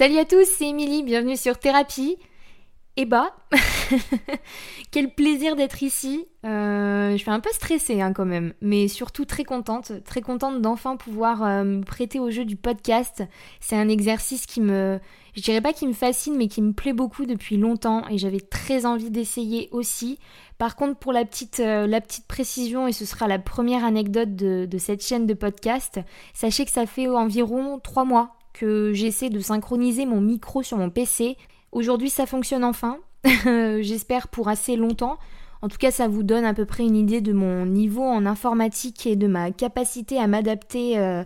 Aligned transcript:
Salut 0.00 0.16
à 0.16 0.24
tous, 0.24 0.46
c'est 0.46 0.68
Émilie, 0.68 1.02
bienvenue 1.02 1.36
sur 1.36 1.58
Thérapie. 1.58 2.16
Et 2.96 3.04
bah, 3.04 3.36
quel 4.90 5.14
plaisir 5.14 5.56
d'être 5.56 5.82
ici. 5.82 6.24
Euh, 6.46 7.12
je 7.12 7.16
suis 7.18 7.30
un 7.30 7.40
peu 7.40 7.50
stressée 7.52 8.00
hein, 8.00 8.14
quand 8.14 8.24
même, 8.24 8.54
mais 8.62 8.88
surtout 8.88 9.26
très 9.26 9.44
contente, 9.44 9.92
très 10.06 10.22
contente 10.22 10.62
d'enfin 10.62 10.96
pouvoir 10.96 11.42
euh, 11.42 11.64
me 11.64 11.84
prêter 11.84 12.18
au 12.18 12.30
jeu 12.30 12.46
du 12.46 12.56
podcast. 12.56 13.24
C'est 13.60 13.76
un 13.76 13.90
exercice 13.90 14.46
qui 14.46 14.62
me, 14.62 14.98
je 15.36 15.42
dirais 15.42 15.60
pas 15.60 15.74
qui 15.74 15.86
me 15.86 15.92
fascine, 15.92 16.34
mais 16.34 16.48
qui 16.48 16.62
me 16.62 16.72
plaît 16.72 16.94
beaucoup 16.94 17.26
depuis 17.26 17.58
longtemps 17.58 18.08
et 18.08 18.16
j'avais 18.16 18.40
très 18.40 18.86
envie 18.86 19.10
d'essayer 19.10 19.68
aussi. 19.70 20.18
Par 20.56 20.76
contre, 20.76 20.98
pour 20.98 21.12
la 21.12 21.26
petite, 21.26 21.60
euh, 21.60 21.86
la 21.86 22.00
petite 22.00 22.26
précision, 22.26 22.88
et 22.88 22.92
ce 22.92 23.04
sera 23.04 23.28
la 23.28 23.38
première 23.38 23.84
anecdote 23.84 24.34
de, 24.34 24.64
de 24.64 24.78
cette 24.78 25.04
chaîne 25.04 25.26
de 25.26 25.34
podcast, 25.34 26.00
sachez 26.32 26.64
que 26.64 26.70
ça 26.70 26.86
fait 26.86 27.06
environ 27.06 27.78
trois 27.80 28.06
mois 28.06 28.39
que 28.52 28.92
j'essaie 28.92 29.30
de 29.30 29.40
synchroniser 29.40 30.06
mon 30.06 30.20
micro 30.20 30.62
sur 30.62 30.78
mon 30.78 30.90
PC. 30.90 31.36
Aujourd'hui, 31.72 32.10
ça 32.10 32.26
fonctionne 32.26 32.64
enfin. 32.64 32.98
J'espère 33.44 34.28
pour 34.28 34.48
assez 34.48 34.76
longtemps. 34.76 35.18
En 35.62 35.68
tout 35.68 35.76
cas, 35.76 35.90
ça 35.90 36.08
vous 36.08 36.22
donne 36.22 36.44
à 36.44 36.54
peu 36.54 36.64
près 36.64 36.84
une 36.84 36.96
idée 36.96 37.20
de 37.20 37.32
mon 37.32 37.66
niveau 37.66 38.02
en 38.02 38.24
informatique 38.24 39.06
et 39.06 39.16
de 39.16 39.26
ma 39.26 39.50
capacité 39.50 40.18
à 40.18 40.26
m'adapter 40.26 40.98
euh, 40.98 41.22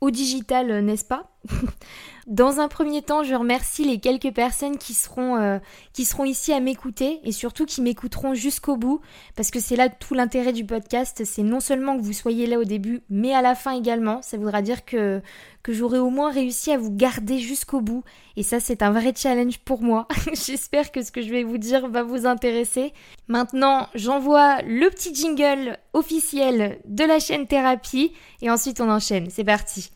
au 0.00 0.10
digital, 0.10 0.84
n'est-ce 0.84 1.04
pas? 1.04 1.30
Dans 2.28 2.60
un 2.60 2.68
premier 2.68 3.00
temps, 3.00 3.22
je 3.22 3.34
remercie 3.34 3.84
les 3.84 4.00
quelques 4.00 4.34
personnes 4.34 4.76
qui 4.76 4.92
seront, 4.92 5.36
euh, 5.36 5.58
qui 5.94 6.04
seront 6.04 6.26
ici 6.26 6.52
à 6.52 6.60
m'écouter 6.60 7.20
et 7.24 7.32
surtout 7.32 7.64
qui 7.64 7.80
m'écouteront 7.80 8.34
jusqu'au 8.34 8.76
bout 8.76 9.00
parce 9.34 9.50
que 9.50 9.60
c'est 9.60 9.76
là 9.76 9.88
tout 9.88 10.12
l'intérêt 10.12 10.52
du 10.52 10.66
podcast. 10.66 11.22
C'est 11.24 11.42
non 11.42 11.60
seulement 11.60 11.96
que 11.96 12.02
vous 12.02 12.12
soyez 12.12 12.46
là 12.46 12.58
au 12.58 12.64
début, 12.64 13.00
mais 13.08 13.32
à 13.32 13.40
la 13.40 13.54
fin 13.54 13.72
également. 13.72 14.20
Ça 14.20 14.36
voudra 14.36 14.60
dire 14.60 14.84
que, 14.84 15.22
que 15.62 15.72
j'aurai 15.72 15.98
au 15.98 16.10
moins 16.10 16.30
réussi 16.30 16.70
à 16.70 16.76
vous 16.76 16.94
garder 16.94 17.38
jusqu'au 17.38 17.80
bout 17.80 18.04
et 18.36 18.42
ça, 18.42 18.60
c'est 18.60 18.82
un 18.82 18.90
vrai 18.90 19.14
challenge 19.16 19.58
pour 19.60 19.80
moi. 19.80 20.06
J'espère 20.34 20.92
que 20.92 21.02
ce 21.02 21.10
que 21.10 21.22
je 21.22 21.30
vais 21.30 21.44
vous 21.44 21.58
dire 21.58 21.88
va 21.88 22.02
vous 22.02 22.26
intéresser. 22.26 22.92
Maintenant, 23.26 23.88
j'envoie 23.94 24.60
le 24.62 24.90
petit 24.90 25.14
jingle 25.14 25.78
officiel 25.94 26.78
de 26.84 27.04
la 27.04 27.20
chaîne 27.20 27.46
Thérapie 27.46 28.12
et 28.42 28.50
ensuite 28.50 28.82
on 28.82 28.90
enchaîne. 28.90 29.28
C'est 29.30 29.44
parti. 29.44 29.90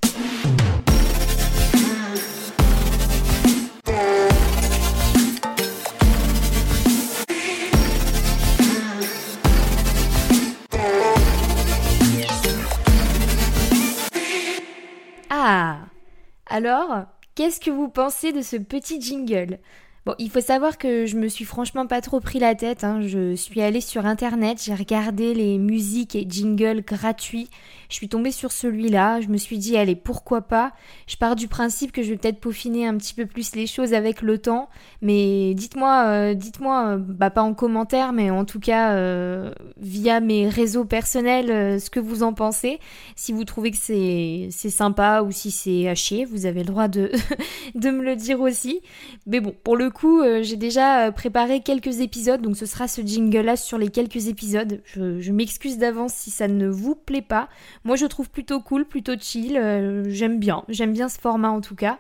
Alors, 16.55 17.06
qu'est-ce 17.34 17.61
que 17.61 17.70
vous 17.70 17.89
pensez 17.89 18.31
de 18.31 18.42
ce 18.42 18.56
petit 18.56 19.00
jingle? 19.00 19.58
Bon, 20.05 20.14
il 20.19 20.28
faut 20.28 20.42
savoir 20.42 20.77
que 20.77 21.06
je 21.06 21.17
me 21.17 21.28
suis 21.28 21.47
franchement 21.47 21.86
pas 21.86 22.03
trop 22.03 22.20
pris 22.20 22.41
la 22.41 22.55
tête. 22.55 22.84
Hein. 22.84 23.00
Je 23.00 23.34
suis 23.36 23.62
allée 23.62 23.81
sur 23.81 24.05
internet, 24.05 24.62
j'ai 24.62 24.75
regardé 24.75 25.33
les 25.33 25.56
musiques 25.56 26.14
et 26.14 26.27
jingles 26.28 26.83
gratuits. 26.83 27.48
Je 27.93 27.98
suis 27.98 28.09
tombée 28.09 28.31
sur 28.31 28.53
celui-là. 28.53 29.21
Je 29.21 29.29
me 29.29 29.37
suis 29.37 29.59
dit, 29.59 29.77
allez, 29.77 29.95
pourquoi 29.95 30.41
pas? 30.41 30.73
Je 31.07 31.17
pars 31.17 31.37
du 31.37 31.47
principe 31.47 31.93
que 31.93 32.03
je 32.03 32.09
vais 32.09 32.17
peut-être 32.17 32.41
peaufiner 32.41 32.87
un 32.87 32.97
petit 32.97 33.12
peu 33.12 33.27
plus 33.27 33.55
les 33.55 33.67
choses 33.67 33.93
avec 33.93 34.23
le 34.23 34.39
temps. 34.39 34.71
Mais 35.03 35.53
dites-moi, 35.53 36.05
euh, 36.07 36.35
dites-moi, 36.35 36.95
euh, 36.95 36.97
bah 36.97 37.29
pas 37.29 37.43
en 37.43 37.53
commentaire, 37.53 38.15
mais 38.15 38.31
en 38.31 38.47
tout 38.47 38.61
cas 38.61 38.93
euh, 38.93 39.53
via 39.77 40.20
mes 40.20 40.48
réseaux 40.48 40.87
personnels, 40.87 41.79
ce 41.79 41.91
que 41.91 42.01
vous 42.01 42.23
en 42.23 42.33
pensez. 42.33 42.81
Si 43.15 43.31
vous 43.31 43.45
trouvez 43.45 43.70
que 43.70 43.77
c'est 43.77 44.48
sympa 44.51 45.20
ou 45.20 45.31
si 45.31 45.51
c'est 45.51 45.95
chier, 45.95 46.25
vous 46.25 46.47
avez 46.47 46.61
le 46.61 46.69
droit 46.69 46.89
de 46.89 47.13
de 47.75 47.91
me 47.91 48.03
le 48.03 48.17
dire 48.17 48.41
aussi. 48.41 48.81
Mais 49.27 49.41
bon, 49.41 49.55
pour 49.65 49.77
le 49.77 49.91
coup, 49.91 50.23
j'ai 50.41 50.57
déjà 50.57 51.13
préparé 51.13 51.61
quelques 51.61 52.01
épisodes, 52.01 52.41
donc 52.41 52.57
ce 52.57 52.65
sera 52.65 52.89
ce 52.89 53.03
jingle-là 53.03 53.57
sur 53.57 53.77
les 53.77 53.91
quelques 53.91 54.29
épisodes. 54.29 54.81
Je, 54.87 55.31
m'excuse 55.31 55.77
d'avance 55.77 56.14
si 56.14 56.30
ça 56.30 56.48
ne 56.48 56.69
vous 56.69 56.95
plaît 56.95 57.20
pas. 57.20 57.51
Moi, 57.85 57.97
je 57.97 58.07
trouve 58.07 58.31
plutôt 58.31 58.61
cool, 58.61 58.85
plutôt 58.85 59.15
chill. 59.19 59.57
Euh, 59.57 60.05
j'aime 60.09 60.39
bien, 60.39 60.65
j'aime 60.69 60.93
bien 60.93 61.09
ce 61.09 61.19
format 61.19 61.51
en 61.51 61.61
tout 61.61 61.75
cas. 61.75 61.98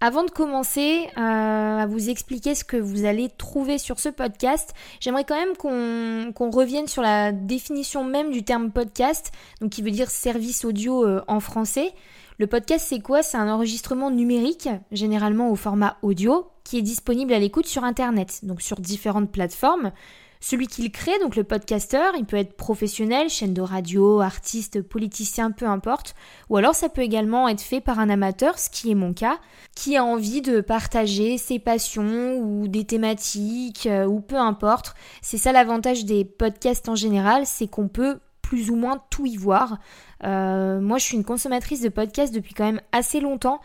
Avant 0.00 0.22
de 0.22 0.30
commencer 0.30 1.08
à 1.16 1.84
vous 1.88 2.08
expliquer 2.08 2.54
ce 2.54 2.62
que 2.62 2.76
vous 2.76 3.04
allez 3.04 3.28
trouver 3.28 3.78
sur 3.78 3.98
ce 3.98 4.08
podcast, 4.08 4.72
j'aimerais 5.00 5.24
quand 5.24 5.34
même 5.34 5.56
qu'on 5.56 6.50
revienne 6.52 6.86
sur 6.86 7.02
la 7.02 7.32
définition 7.32 8.04
même 8.04 8.30
du 8.30 8.44
terme 8.44 8.70
podcast, 8.70 9.32
donc 9.60 9.70
qui 9.70 9.82
veut 9.82 9.90
dire 9.90 10.08
service 10.08 10.64
audio 10.64 11.04
en 11.26 11.40
français. 11.40 11.92
Le 12.38 12.46
podcast, 12.46 12.86
c'est 12.88 13.00
quoi? 13.00 13.24
C'est 13.24 13.38
un 13.38 13.52
enregistrement 13.52 14.12
numérique, 14.12 14.68
généralement 14.92 15.50
au 15.50 15.56
format 15.56 15.96
audio, 16.02 16.46
qui 16.62 16.78
est 16.78 16.82
disponible 16.82 17.32
à 17.32 17.40
l'écoute 17.40 17.66
sur 17.66 17.82
Internet, 17.82 18.44
donc 18.44 18.62
sur 18.62 18.78
différentes 18.78 19.32
plateformes. 19.32 19.90
Celui 20.40 20.66
qui 20.66 20.82
le 20.82 20.88
crée, 20.88 21.18
donc 21.20 21.36
le 21.36 21.44
podcasteur, 21.44 22.14
il 22.16 22.24
peut 22.24 22.36
être 22.36 22.56
professionnel, 22.56 23.28
chaîne 23.28 23.54
de 23.54 23.60
radio, 23.60 24.20
artiste, 24.20 24.82
politicien, 24.82 25.50
peu 25.50 25.66
importe. 25.66 26.14
Ou 26.48 26.56
alors 26.56 26.74
ça 26.74 26.88
peut 26.88 27.02
également 27.02 27.48
être 27.48 27.60
fait 27.60 27.80
par 27.80 27.98
un 27.98 28.08
amateur, 28.08 28.58
ce 28.58 28.70
qui 28.70 28.90
est 28.90 28.94
mon 28.94 29.12
cas, 29.12 29.38
qui 29.74 29.96
a 29.96 30.04
envie 30.04 30.40
de 30.40 30.60
partager 30.60 31.38
ses 31.38 31.58
passions 31.58 32.38
ou 32.38 32.68
des 32.68 32.84
thématiques 32.84 33.86
euh, 33.86 34.06
ou 34.06 34.20
peu 34.20 34.36
importe. 34.36 34.94
C'est 35.22 35.38
ça 35.38 35.52
l'avantage 35.52 36.04
des 36.04 36.24
podcasts 36.24 36.88
en 36.88 36.94
général, 36.94 37.44
c'est 37.44 37.66
qu'on 37.66 37.88
peut 37.88 38.20
plus 38.42 38.70
ou 38.70 38.76
moins 38.76 39.02
tout 39.10 39.26
y 39.26 39.36
voir. 39.36 39.78
Euh, 40.24 40.80
moi, 40.80 40.98
je 40.98 41.04
suis 41.04 41.16
une 41.16 41.24
consommatrice 41.24 41.80
de 41.80 41.88
podcasts 41.88 42.34
depuis 42.34 42.54
quand 42.54 42.64
même 42.64 42.80
assez 42.92 43.20
longtemps. 43.20 43.60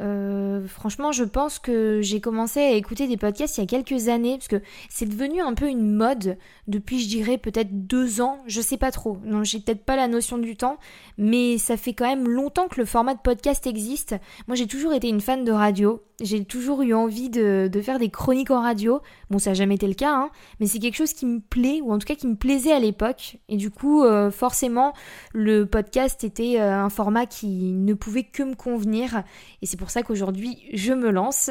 Euh, 0.00 0.66
franchement, 0.68 1.10
je 1.10 1.24
pense 1.24 1.58
que 1.58 2.00
j'ai 2.02 2.20
commencé 2.20 2.60
à 2.60 2.70
écouter 2.72 3.08
des 3.08 3.16
podcasts 3.16 3.58
il 3.58 3.62
y 3.62 3.64
a 3.64 3.66
quelques 3.66 4.08
années, 4.08 4.36
parce 4.36 4.48
que 4.48 4.62
c'est 4.88 5.08
devenu 5.08 5.40
un 5.40 5.54
peu 5.54 5.68
une 5.68 5.92
mode 5.92 6.38
depuis, 6.68 7.00
je 7.00 7.08
dirais, 7.08 7.38
peut-être 7.38 7.86
deux 7.86 8.20
ans, 8.20 8.38
je 8.46 8.60
sais 8.60 8.76
pas 8.76 8.92
trop. 8.92 9.18
Non, 9.24 9.42
j'ai 9.42 9.58
peut-être 9.58 9.84
pas 9.84 9.96
la 9.96 10.06
notion 10.06 10.38
du 10.38 10.56
temps, 10.56 10.78
mais 11.16 11.58
ça 11.58 11.76
fait 11.76 11.94
quand 11.94 12.06
même 12.06 12.28
longtemps 12.28 12.68
que 12.68 12.78
le 12.78 12.84
format 12.84 13.14
de 13.14 13.20
podcast 13.20 13.66
existe. 13.66 14.14
Moi, 14.46 14.54
j'ai 14.54 14.66
toujours 14.66 14.92
été 14.92 15.08
une 15.08 15.20
fan 15.20 15.44
de 15.44 15.52
radio, 15.52 16.00
j'ai 16.20 16.44
toujours 16.44 16.82
eu 16.82 16.94
envie 16.94 17.30
de, 17.30 17.70
faire 17.82 17.98
des 17.98 18.10
chroniques 18.10 18.50
en 18.50 18.60
radio. 18.60 19.00
Bon, 19.30 19.38
ça 19.38 19.50
n'a 19.50 19.54
jamais 19.54 19.76
été 19.76 19.86
le 19.86 19.94
cas, 19.94 20.12
hein, 20.12 20.30
mais 20.60 20.66
c'est 20.66 20.78
quelque 20.78 20.96
chose 20.96 21.12
qui 21.12 21.26
me 21.26 21.40
plaît, 21.40 21.80
ou 21.82 21.92
en 21.92 21.98
tout 21.98 22.06
cas 22.06 22.14
qui 22.14 22.26
me 22.26 22.36
plaisait 22.36 22.72
à 22.72 22.78
l'époque. 22.78 23.38
Et 23.48 23.56
du 23.56 23.70
coup, 23.70 24.04
euh, 24.04 24.30
forcément, 24.30 24.94
le 25.32 25.64
podcast 25.64 25.97
était 26.06 26.60
euh, 26.60 26.84
un 26.84 26.90
format 26.90 27.26
qui 27.26 27.72
ne 27.72 27.94
pouvait 27.94 28.24
que 28.24 28.42
me 28.42 28.54
convenir. 28.54 29.22
Et 29.62 29.66
c'est 29.66 29.76
pour 29.76 29.90
ça 29.90 30.02
qu'aujourd'hui, 30.02 30.58
je 30.72 30.92
me 30.92 31.10
lance 31.10 31.50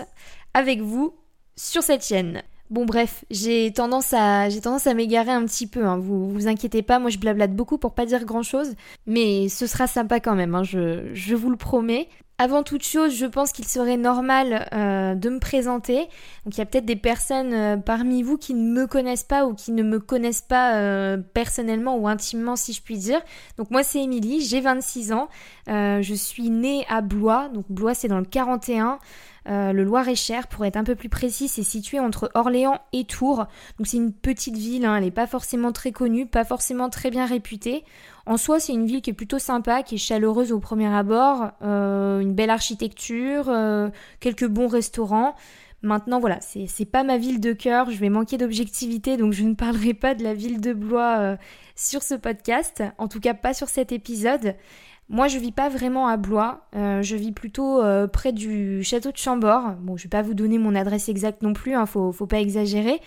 avec 0.53 0.81
vous 0.81 1.15
sur 1.55 1.83
cette 1.83 2.05
chaîne. 2.05 2.43
Bon 2.69 2.85
bref, 2.85 3.23
j'ai 3.31 3.71
tendance 3.71 4.13
à 4.13 4.49
m'égarer 4.93 5.31
un 5.31 5.45
petit 5.45 5.67
peu. 5.67 5.85
Hein. 5.85 5.97
Vous 5.97 6.29
vous 6.29 6.47
inquiétez 6.47 6.81
pas, 6.81 6.99
moi 6.99 7.09
je 7.09 7.17
blablate 7.17 7.55
beaucoup 7.55 7.77
pour 7.77 7.93
pas 7.93 8.05
dire 8.05 8.25
grand 8.25 8.43
chose, 8.43 8.73
mais 9.05 9.47
ce 9.47 9.67
sera 9.67 9.87
sympa 9.87 10.19
quand 10.19 10.35
même. 10.35 10.53
Hein. 10.53 10.63
Je, 10.63 11.09
je 11.13 11.35
vous 11.35 11.49
le 11.49 11.55
promets. 11.55 12.09
Avant 12.39 12.61
toute 12.61 12.83
chose, 12.83 13.15
je 13.15 13.25
pense 13.25 13.51
qu'il 13.51 13.65
serait 13.65 13.97
normal 13.97 14.67
euh, 14.71 15.15
de 15.15 15.29
me 15.29 15.39
présenter. 15.39 16.01
Donc 16.45 16.55
il 16.55 16.57
y 16.59 16.61
a 16.61 16.65
peut-être 16.65 16.85
des 16.85 16.95
personnes 16.95 17.51
euh, 17.51 17.77
parmi 17.77 18.21
vous 18.21 18.37
qui 18.37 18.53
ne 18.53 18.61
me 18.61 18.85
connaissent 18.85 19.23
pas 19.23 19.47
ou 19.47 19.55
qui 19.55 19.71
ne 19.71 19.81
me 19.81 19.99
connaissent 19.99 20.43
pas 20.43 20.75
euh, 20.75 21.17
personnellement 21.17 21.97
ou 21.97 22.07
intimement 22.07 22.55
si 22.55 22.73
je 22.73 22.83
puis 22.83 22.99
dire. 22.99 23.21
Donc 23.57 23.71
moi 23.71 23.81
c'est 23.81 24.03
Émilie, 24.03 24.41
j'ai 24.41 24.61
26 24.61 25.13
ans, 25.13 25.29
je 25.67 26.13
suis 26.15 26.51
née 26.51 26.85
à 26.89 27.01
Blois, 27.01 27.49
donc 27.49 27.65
Blois 27.69 27.95
c'est 27.95 28.07
dans 28.07 28.19
le 28.19 28.25
41. 28.25 28.99
Le 29.47 29.83
Loir-et-Cher, 29.83 30.47
pour 30.47 30.65
être 30.65 30.77
un 30.77 30.83
peu 30.83 30.95
plus 30.95 31.09
précis, 31.09 31.47
c'est 31.47 31.63
situé 31.63 31.99
entre 31.99 32.29
Orléans 32.33 32.79
et 32.93 33.05
Tours. 33.05 33.45
Donc 33.77 33.87
c'est 33.87 33.97
une 33.97 34.11
petite 34.11 34.57
ville, 34.57 34.85
hein, 34.85 34.95
elle 34.97 35.03
n'est 35.03 35.11
pas 35.11 35.27
forcément 35.27 35.71
très 35.71 35.91
connue, 35.91 36.25
pas 36.25 36.43
forcément 36.43 36.89
très 36.89 37.09
bien 37.09 37.25
réputée. 37.25 37.83
En 38.25 38.35
soi, 38.35 38.59
c'est 38.59 38.73
une 38.73 38.85
ville 38.85 39.01
qui 39.01 39.11
est 39.11 39.13
plutôt 39.13 39.39
sympa, 39.39 39.83
qui 39.83 39.95
est 39.95 39.97
chaleureuse 39.97 40.51
au 40.51 40.59
premier 40.59 40.93
abord, 40.93 41.51
euh, 41.61 42.19
une 42.19 42.33
belle 42.33 42.49
architecture, 42.49 43.45
euh, 43.47 43.89
quelques 44.19 44.47
bons 44.47 44.67
restaurants. 44.67 45.35
Maintenant, 45.81 46.19
voilà, 46.19 46.39
c'est 46.41 46.91
pas 46.91 47.03
ma 47.03 47.17
ville 47.17 47.39
de 47.39 47.53
cœur, 47.53 47.91
je 47.91 47.97
vais 47.97 48.09
manquer 48.09 48.37
d'objectivité, 48.37 49.15
donc 49.15 49.31
je 49.31 49.43
ne 49.43 49.53
parlerai 49.53 49.93
pas 49.93 50.15
de 50.15 50.23
la 50.23 50.33
ville 50.33 50.59
de 50.59 50.73
Blois 50.73 51.19
euh, 51.19 51.37
sur 51.75 52.01
ce 52.01 52.15
podcast, 52.15 52.83
en 52.97 53.07
tout 53.07 53.19
cas 53.19 53.35
pas 53.35 53.53
sur 53.53 53.69
cet 53.69 53.91
épisode. 53.91 54.55
Moi, 55.09 55.27
je 55.27 55.39
vis 55.39 55.53
pas 55.53 55.69
vraiment 55.69 56.07
à 56.07 56.17
Blois, 56.17 56.67
je 56.73 57.15
vis 57.15 57.31
plutôt 57.31 57.81
près 58.11 58.33
du 58.33 58.83
château 58.83 59.11
de 59.11 59.17
Chambord. 59.17 59.71
Bon, 59.79 59.95
je 59.95 60.03
vais 60.03 60.09
pas 60.09 60.21
vous 60.21 60.33
donner 60.33 60.57
mon 60.57 60.75
adresse 60.75 61.07
exacte 61.07 61.43
non 61.43 61.53
plus, 61.53 61.75
hein, 61.75 61.85
faut, 61.85 62.11
faut 62.11 62.27
pas 62.27 62.41
exagérer, 62.41 62.99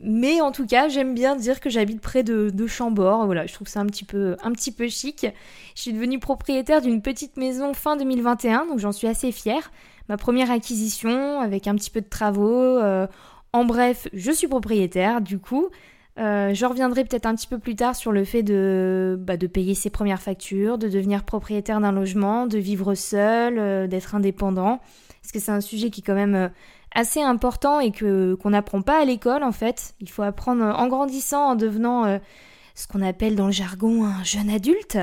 mais 0.00 0.40
en 0.40 0.52
tout 0.52 0.66
cas, 0.66 0.88
j'aime 0.88 1.14
bien 1.14 1.34
dire 1.34 1.60
que 1.60 1.70
j'habite 1.70 2.00
près 2.00 2.22
de, 2.22 2.66
Chambord. 2.66 3.26
Voilà, 3.26 3.46
je 3.46 3.54
trouve 3.54 3.66
ça 3.66 3.80
un 3.80 3.86
petit 3.86 4.04
peu, 4.04 4.36
un 4.42 4.52
petit 4.52 4.70
peu 4.70 4.88
chic. 4.88 5.26
Je 5.74 5.82
suis 5.82 5.92
devenue 5.92 6.20
propriétaire 6.20 6.80
d'une 6.80 7.02
petite 7.02 7.36
maison 7.36 7.74
fin 7.74 7.96
2021, 7.96 8.66
donc 8.66 8.78
j'en 8.78 8.92
suis 8.92 9.08
assez 9.08 9.32
fière. 9.32 9.72
Ma 10.08 10.16
première 10.16 10.50
acquisition 10.50 11.40
avec 11.40 11.66
un 11.66 11.74
petit 11.74 11.90
peu 11.90 12.00
de 12.00 12.08
travaux. 12.08 12.78
Euh, 12.78 13.06
en 13.52 13.64
bref, 13.64 14.08
je 14.12 14.30
suis 14.30 14.46
propriétaire 14.46 15.20
du 15.20 15.38
coup. 15.38 15.68
Euh, 16.18 16.52
je 16.52 16.66
reviendrai 16.66 17.04
peut-être 17.04 17.26
un 17.26 17.34
petit 17.34 17.46
peu 17.46 17.58
plus 17.58 17.76
tard 17.76 17.94
sur 17.94 18.10
le 18.10 18.24
fait 18.24 18.42
de, 18.42 19.16
bah, 19.20 19.36
de 19.36 19.46
payer 19.46 19.74
ses 19.74 19.90
premières 19.90 20.20
factures, 20.20 20.76
de 20.78 20.88
devenir 20.88 21.24
propriétaire 21.24 21.80
d'un 21.80 21.92
logement, 21.92 22.46
de 22.46 22.58
vivre 22.58 22.94
seul, 22.94 23.58
euh, 23.58 23.86
d'être 23.86 24.14
indépendant. 24.14 24.80
parce 25.22 25.32
que 25.32 25.38
c'est 25.38 25.52
un 25.52 25.60
sujet 25.60 25.90
qui 25.90 26.00
est 26.00 26.04
quand 26.04 26.14
même 26.14 26.50
assez 26.94 27.20
important 27.20 27.80
et 27.80 27.92
que 27.92 28.34
qu'on 28.34 28.50
n'apprend 28.50 28.82
pas 28.82 29.00
à 29.00 29.04
l'école 29.04 29.42
en 29.42 29.52
fait. 29.52 29.94
Il 30.00 30.10
faut 30.10 30.22
apprendre 30.22 30.64
en 30.64 30.88
grandissant, 30.88 31.50
en 31.50 31.54
devenant 31.54 32.18
ce 32.74 32.86
qu'on 32.86 33.02
appelle 33.02 33.36
dans 33.36 33.46
le 33.46 33.52
jargon 33.52 34.04
un 34.04 34.24
jeune 34.24 34.50
adulte. 34.50 34.98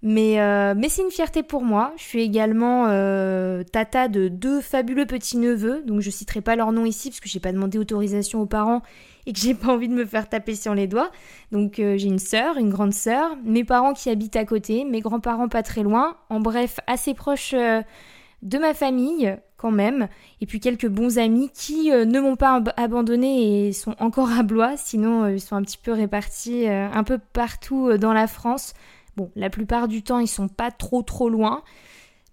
Mais, 0.00 0.40
euh, 0.40 0.74
mais 0.76 0.88
c'est 0.88 1.02
une 1.02 1.10
fierté 1.10 1.42
pour 1.42 1.62
moi. 1.62 1.92
Je 1.96 2.04
suis 2.04 2.22
également 2.22 2.86
euh, 2.88 3.64
tata 3.64 4.06
de 4.06 4.28
deux 4.28 4.60
fabuleux 4.60 5.06
petits-neveux, 5.06 5.82
donc 5.84 6.00
je 6.00 6.10
citerai 6.10 6.40
pas 6.40 6.54
leur 6.54 6.70
nom 6.70 6.84
ici 6.84 7.10
parce 7.10 7.18
que 7.18 7.28
j'ai 7.28 7.40
pas 7.40 7.52
demandé 7.52 7.78
autorisation 7.78 8.40
aux 8.40 8.46
parents 8.46 8.82
et 9.28 9.32
que 9.32 9.38
j'ai 9.38 9.54
pas 9.54 9.68
envie 9.68 9.86
de 9.86 9.94
me 9.94 10.04
faire 10.04 10.28
taper 10.28 10.56
sur 10.56 10.74
les 10.74 10.88
doigts. 10.88 11.10
Donc 11.52 11.78
euh, 11.78 11.96
j'ai 11.96 12.08
une 12.08 12.18
sœur, 12.18 12.56
une 12.56 12.70
grande 12.70 12.94
sœur, 12.94 13.36
mes 13.44 13.62
parents 13.62 13.92
qui 13.92 14.10
habitent 14.10 14.34
à 14.34 14.44
côté, 14.44 14.84
mes 14.84 15.00
grands-parents 15.00 15.48
pas 15.48 15.62
très 15.62 15.84
loin, 15.84 16.16
en 16.30 16.40
bref 16.40 16.80
assez 16.86 17.14
proche 17.14 17.54
de 17.54 18.58
ma 18.58 18.74
famille 18.74 19.36
quand 19.56 19.70
même, 19.70 20.08
et 20.40 20.46
puis 20.46 20.60
quelques 20.60 20.88
bons 20.88 21.18
amis 21.18 21.50
qui 21.52 21.90
ne 21.90 22.20
m'ont 22.20 22.36
pas 22.36 22.62
abandonné 22.76 23.68
et 23.68 23.72
sont 23.72 23.94
encore 23.98 24.30
à 24.30 24.42
Blois, 24.42 24.76
sinon 24.76 25.26
ils 25.26 25.40
sont 25.40 25.56
un 25.56 25.62
petit 25.62 25.78
peu 25.78 25.92
répartis 25.92 26.66
un 26.68 27.04
peu 27.04 27.18
partout 27.18 27.98
dans 27.98 28.12
la 28.12 28.28
France. 28.28 28.72
Bon, 29.16 29.30
la 29.34 29.50
plupart 29.50 29.88
du 29.88 30.02
temps, 30.02 30.20
ils 30.20 30.28
sont 30.28 30.46
pas 30.48 30.70
trop 30.70 31.02
trop 31.02 31.28
loin, 31.28 31.64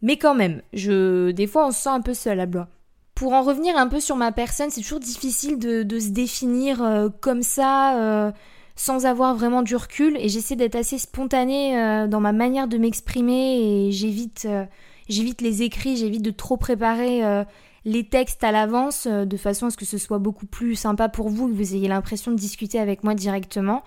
mais 0.04 0.18
quand 0.18 0.36
même, 0.36 0.62
je, 0.72 1.32
des 1.32 1.48
fois, 1.48 1.68
on 1.68 1.72
se 1.72 1.82
sent 1.82 1.90
un 1.90 2.02
peu 2.02 2.14
seul 2.14 2.40
à 2.40 2.46
Blois. 2.46 2.68
Pour 3.16 3.32
en 3.32 3.44
revenir 3.44 3.78
un 3.78 3.88
peu 3.88 4.02
sur 4.02 4.18
ma 4.18 4.34
personne, 4.34 4.70
c'est 4.70 4.82
toujours 4.82 5.00
difficile 5.00 5.58
de, 5.58 6.00
se 6.00 6.10
définir 6.10 6.84
euh, 6.84 7.08
comme 7.22 7.44
ça, 7.44 7.98
euh, 7.98 8.32
sans 8.76 9.06
avoir 9.06 9.36
vraiment 9.36 9.62
du 9.62 9.78
recul, 9.78 10.18
et 10.18 10.28
j'essaie 10.28 10.58
d'être 10.58 10.76
assez 10.76 10.98
spontanée 10.98 11.80
euh, 11.80 12.08
dans 12.08 12.20
ma 12.20 12.34
manière 12.34 12.68
de 12.68 12.78
m'exprimer, 12.78 13.88
et 13.88 13.92
j'évite, 13.94 14.46
j'évite 15.08 15.42
les 15.42 15.64
écrits, 15.64 15.96
j'évite 15.96 16.24
de 16.24 16.32
trop 16.32 16.58
préparer 16.58 17.46
les 17.86 18.04
textes 18.04 18.44
à 18.44 18.52
l'avance, 18.52 19.08
de 19.08 19.38
façon 19.38 19.68
à 19.68 19.70
ce 19.70 19.78
que 19.78 19.86
ce 19.86 19.98
soit 19.98 20.20
beaucoup 20.20 20.46
plus 20.46 20.76
sympa 20.76 21.08
pour 21.08 21.30
vous, 21.30 21.48
que 21.48 21.54
vous 21.54 21.74
ayez 21.74 21.88
l'impression 21.88 22.32
de 22.32 22.38
discuter 22.38 22.80
avec 22.80 23.06
moi 23.06 23.16
directement. 23.16 23.84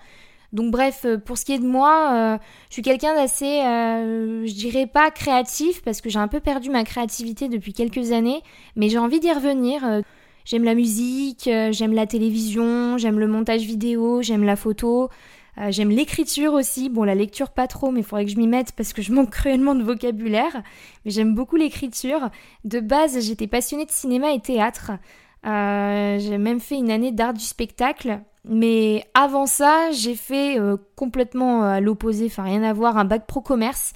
Donc 0.51 0.71
bref, 0.71 1.01
euh, 1.05 1.17
pour 1.17 1.37
ce 1.37 1.45
qui 1.45 1.53
est 1.53 1.59
de 1.59 1.67
moi, 1.67 2.11
euh, 2.13 2.37
je 2.69 2.73
suis 2.73 2.81
quelqu'un 2.81 3.13
d'assez, 3.13 3.61
euh, 3.63 4.45
je 4.47 4.53
dirais 4.53 4.87
pas 4.87 5.11
créatif 5.11 5.81
parce 5.83 6.01
que 6.01 6.09
j'ai 6.09 6.19
un 6.19 6.27
peu 6.27 6.39
perdu 6.39 6.69
ma 6.69 6.83
créativité 6.83 7.49
depuis 7.49 7.73
quelques 7.73 8.11
années, 8.11 8.41
mais 8.75 8.89
j'ai 8.89 8.97
envie 8.97 9.19
d'y 9.19 9.31
revenir. 9.31 9.81
J'aime 10.45 10.63
la 10.63 10.73
musique, 10.73 11.43
j'aime 11.45 11.93
la 11.93 12.07
télévision, 12.07 12.97
j'aime 12.97 13.19
le 13.19 13.27
montage 13.27 13.61
vidéo, 13.61 14.23
j'aime 14.23 14.43
la 14.43 14.55
photo, 14.55 15.09
j'aime 15.67 15.91
l'écriture 15.91 16.53
aussi. 16.53 16.89
Bon, 16.89 17.03
la 17.03 17.13
lecture 17.13 17.51
pas 17.51 17.67
trop, 17.67 17.91
mais 17.91 17.99
il 17.99 18.03
faudrait 18.03 18.25
que 18.25 18.31
je 18.31 18.37
m'y 18.37 18.47
mette 18.47 18.71
parce 18.71 18.93
que 18.93 19.03
je 19.03 19.11
manque 19.11 19.29
cruellement 19.31 19.75
de 19.75 19.83
vocabulaire. 19.83 20.63
Mais 21.05 21.11
j'aime 21.11 21.35
beaucoup 21.35 21.55
l'écriture. 21.55 22.29
De 22.65 22.79
base, 22.79 23.19
j'étais 23.23 23.45
passionnée 23.45 23.85
de 23.85 23.91
cinéma 23.91 24.31
et 24.33 24.39
théâtre. 24.39 24.93
j'ai 25.43 26.37
même 26.39 26.59
fait 26.59 26.77
une 26.77 26.89
année 26.89 27.11
d'art 27.11 27.33
du 27.33 27.45
spectacle 27.45 28.19
mais 28.45 29.05
avant 29.13 29.45
ça, 29.45 29.91
j'ai 29.91 30.15
fait 30.15 30.59
euh, 30.59 30.77
complètement 30.95 31.63
euh, 31.63 31.67
à 31.67 31.79
l'opposé, 31.81 32.25
enfin 32.27 32.43
rien 32.43 32.63
à 32.63 32.73
voir, 32.73 32.97
un 32.97 33.05
bac 33.05 33.25
pro 33.27 33.41
commerce. 33.41 33.93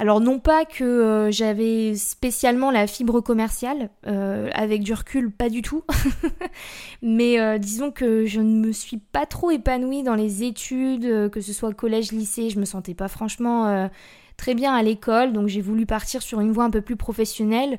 Alors 0.00 0.20
non 0.20 0.38
pas 0.38 0.64
que 0.64 0.84
euh, 0.84 1.30
j'avais 1.32 1.94
spécialement 1.96 2.70
la 2.70 2.86
fibre 2.86 3.20
commerciale, 3.20 3.90
avec 4.04 4.82
du 4.82 4.94
recul, 4.94 5.30
pas 5.30 5.48
du 5.48 5.62
tout. 5.62 5.82
mais 7.02 7.58
disons 7.58 7.90
que 7.90 8.24
je 8.24 8.40
ne 8.40 8.66
me 8.66 8.72
suis 8.72 8.98
pas 8.98 9.26
trop 9.26 9.50
épanouie 9.50 10.04
dans 10.04 10.14
les 10.14 10.44
études, 10.44 11.30
que 11.30 11.40
ce 11.40 11.52
soit 11.52 11.72
collège, 11.74 12.12
lycée, 12.12 12.50
je 12.50 12.60
me 12.60 12.64
sentais 12.64 12.94
pas 12.94 13.08
franchement 13.08 13.90
très 14.36 14.54
bien 14.54 14.72
à 14.72 14.82
l'école, 14.82 15.32
donc 15.32 15.48
j'ai 15.48 15.60
voulu 15.60 15.84
partir 15.84 16.22
sur 16.22 16.40
une 16.40 16.52
voie 16.52 16.64
un 16.64 16.70
peu 16.70 16.80
plus 16.80 16.96
professionnelle. 16.96 17.78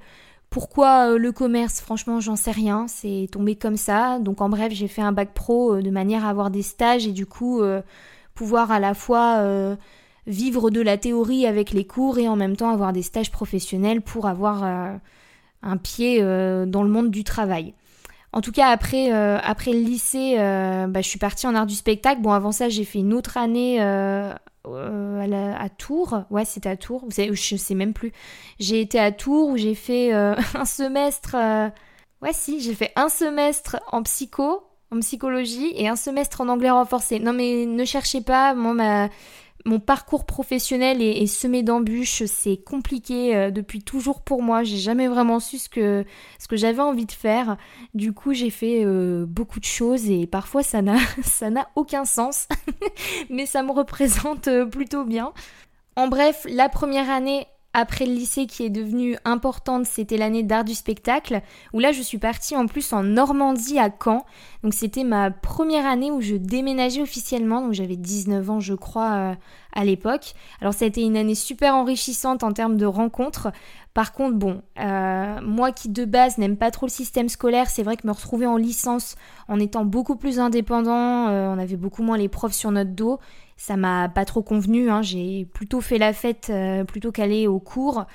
Pourquoi 0.50 1.12
euh, 1.12 1.18
le 1.18 1.32
commerce? 1.32 1.80
Franchement, 1.80 2.20
j'en 2.20 2.36
sais 2.36 2.52
rien. 2.52 2.88
C'est 2.88 3.28
tombé 3.32 3.56
comme 3.56 3.78
ça. 3.78 4.20
Donc, 4.20 4.42
en 4.42 4.50
bref, 4.50 4.74
j'ai 4.74 4.88
fait 4.88 5.02
un 5.02 5.12
bac 5.12 5.34
pro 5.34 5.76
euh, 5.76 5.82
de 5.82 5.92
manière 5.92 6.26
à 6.26 6.30
avoir 6.30 6.50
des 6.50 6.64
stages 6.64 7.06
et 7.06 7.12
du 7.12 7.26
coup 7.26 7.62
euh, 7.62 7.82
pouvoir 8.34 8.72
à 8.72 8.80
la 8.80 8.94
fois 8.94 9.44
vivre 10.28 10.70
de 10.70 10.82
la 10.82 10.98
théorie 10.98 11.46
avec 11.46 11.72
les 11.72 11.86
cours 11.86 12.20
et 12.20 12.28
en 12.30 12.36
même 12.36 12.56
temps 12.56 12.70
avoir 12.70 12.94
des 12.94 13.02
stages 13.02 13.32
professionnels 13.32 14.02
pour 14.02 14.28
avoir 14.28 14.64
un 14.64 15.78
pied 15.78 16.22
dans 16.22 16.84
le 16.84 16.88
monde 16.88 17.12
du 17.12 17.26
travail. 17.26 17.74
En 18.32 18.40
tout 18.40 18.54
cas, 18.54 18.70
après, 18.70 19.12
après 19.12 19.74
le 19.74 19.80
lycée, 19.80 20.36
bah, 20.38 21.02
je 21.02 21.08
suis 21.08 21.20
partie 21.20 21.48
en 21.48 21.56
art 21.56 21.66
du 21.66 21.76
spectacle. 21.76 22.22
Bon, 22.22 22.32
avant 22.32 22.54
ça, 22.54 22.70
j'ai 22.70 22.86
fait 22.86 23.00
une 23.00 23.14
autre 23.14 23.36
année 23.36 23.82
euh, 24.76 25.56
à, 25.58 25.70
Tours. 25.70 26.24
Ouais, 26.30 26.46
c'était 26.46 26.70
à 26.70 26.78
Tours. 26.78 27.04
Vous 27.06 27.12
savez, 27.12 27.34
je 27.34 27.56
sais 27.56 27.76
même 27.76 27.94
plus. 27.94 28.12
J'ai 28.60 28.82
été 28.82 29.00
à 29.00 29.12
Tours 29.12 29.50
où 29.50 29.58
j'ai 29.58 29.76
fait 29.76 30.14
euh, 30.14 30.36
un 30.54 30.66
semestre. 30.66 31.36
Euh, 31.36 31.70
ouais, 32.22 32.34
si, 32.34 32.62
j'ai 32.62 32.74
fait 32.74 32.92
un 32.96 33.10
semestre 33.10 33.78
en 33.92 34.04
psycho, 34.04 34.64
en 34.92 35.00
psychologie 35.00 35.72
et 35.76 35.88
un 35.88 35.96
semestre 35.96 36.42
en 36.42 36.50
anglais 36.50 36.70
renforcé. 36.70 37.20
Non, 37.20 37.34
mais 37.34 37.66
ne 37.66 37.86
cherchez 37.86 38.22
pas. 38.22 38.54
Moi, 38.54 38.74
ma 38.74 39.10
mon 39.66 39.80
parcours 39.80 40.26
professionnel 40.26 41.02
est, 41.02 41.28
semé 41.28 41.64
d'embûches, 41.64 42.24
c'est 42.26 42.58
compliqué 42.58 43.36
euh, 43.36 43.52
depuis 43.52 43.82
toujours 43.82 44.22
pour 44.22 44.42
moi. 44.42 44.64
J'ai 44.64 44.78
jamais 44.78 45.08
vraiment 45.08 45.40
su 45.40 45.58
ce 45.58 45.70
que, 45.70 46.06
ce 46.40 46.48
que 46.48 46.56
j'avais 46.56 46.82
envie 46.82 47.06
de 47.06 47.12
faire. 47.12 47.58
Du 47.94 48.14
coup, 48.14 48.34
j'ai 48.34 48.50
fait 48.50 48.86
euh, 48.86 49.26
beaucoup 49.28 49.60
de 49.60 49.66
choses 49.66 50.10
et 50.10 50.28
parfois 50.28 50.64
ça 50.64 50.82
n'a, 50.82 50.98
ça 51.24 51.50
n'a 51.50 51.68
aucun 51.76 52.06
sens, 52.06 52.48
mais 53.30 53.46
ça 53.46 53.64
me 53.64 53.72
représente 53.72 54.48
euh, 54.48 54.66
plutôt 54.66 55.04
bien. 55.04 55.34
En 55.96 56.08
bref, 56.08 56.46
la 56.50 56.70
première 56.70 57.10
année 57.10 57.46
après 57.74 58.06
le 58.06 58.14
lycée 58.14 58.48
qui 58.48 58.64
est 58.64 58.70
devenue 58.72 59.16
importante, 59.26 59.86
c'était 59.86 60.18
l'année 60.18 60.42
d'art 60.42 60.64
du 60.64 60.74
spectacle, 60.74 61.42
où 61.72 61.80
là 61.80 61.92
je 61.92 62.02
suis 62.02 62.18
partie 62.18 62.56
en 62.56 62.66
plus 62.66 62.94
en 62.94 63.04
Normandie 63.04 63.78
à 63.78 63.90
Caen. 63.92 64.26
Donc 64.64 64.74
c'était 64.74 65.04
ma 65.04 65.30
première 65.30 65.86
année 65.86 66.10
où 66.10 66.20
je 66.20 66.36
déménageais 66.36 67.02
officiellement, 67.02 67.62
donc 67.62 67.74
j'avais 67.74 67.96
19 67.96 68.50
ans 68.50 68.60
je 68.60 68.74
crois 68.74 69.12
euh, 69.12 69.36
à 69.74 69.86
l'époque. 69.86 70.34
Alors 70.62 70.74
ça 70.74 70.86
a 70.86 70.88
été 70.88 71.04
une 71.04 71.16
année 71.16 71.36
super 71.36 71.76
enrichissante 71.76 72.44
en 72.44 72.54
termes 72.54 72.76
de 72.76 72.88
rencontres. 72.88 73.50
Par 73.94 74.14
contre, 74.14 74.38
bon, 74.38 74.62
euh, 74.80 75.40
moi 75.42 75.72
qui 75.72 75.90
de 75.90 76.06
base 76.06 76.38
n'aime 76.38 76.58
pas 76.58 76.72
trop 76.72 76.88
le 76.88 76.92
système 76.92 77.30
scolaire, 77.30 77.70
c'est 77.70 77.84
vrai 77.84 77.98
que 77.98 78.08
me 78.08 78.12
retrouver 78.12 78.48
en 78.48 78.58
licence 78.58 79.16
en 79.48 79.60
étant 79.60 79.86
beaucoup 79.86 80.16
plus 80.16 80.40
indépendant, 80.40 81.28
euh, 81.28 81.54
on 81.54 81.60
avait 81.60 81.76
beaucoup 81.76 82.02
moins 82.02 82.18
les 82.18 82.30
profs 82.30 82.54
sur 82.54 82.72
notre 82.72 82.92
dos 82.92 83.20
ça 83.60 83.76
m'a 83.76 84.08
pas 84.08 84.24
trop 84.24 84.42
convenu. 84.42 84.90
Hein. 84.90 85.02
J'ai 85.02 85.46
plutôt 85.46 85.82
fait 85.82 85.98
la 85.98 86.14
fête 86.14 86.48
euh, 86.50 86.86
plutôt 86.86 87.12
qu'aller 87.12 87.46
au 87.46 87.60
cours. 87.60 88.06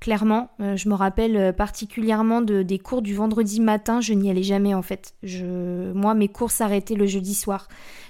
Clairement, 0.00 0.50
euh, 0.60 0.76
je 0.76 0.88
me 0.88 0.94
rappelle 0.94 1.36
euh, 1.36 1.52
particulièrement 1.52 2.42
de, 2.42 2.62
des 2.62 2.80
cours 2.80 3.00
du 3.00 3.14
vendredi 3.14 3.60
matin, 3.60 4.00
je 4.00 4.12
n'y 4.12 4.28
allais 4.28 4.42
jamais 4.42 4.74
en 4.74 4.82
fait. 4.82 5.14
Moi, 5.22 6.14
mes 6.14 6.28
cours 6.28 6.50
s'arrêtaient 6.50 6.96
le 6.96 7.06
jeudi 7.06 7.34
soir. 7.34 7.68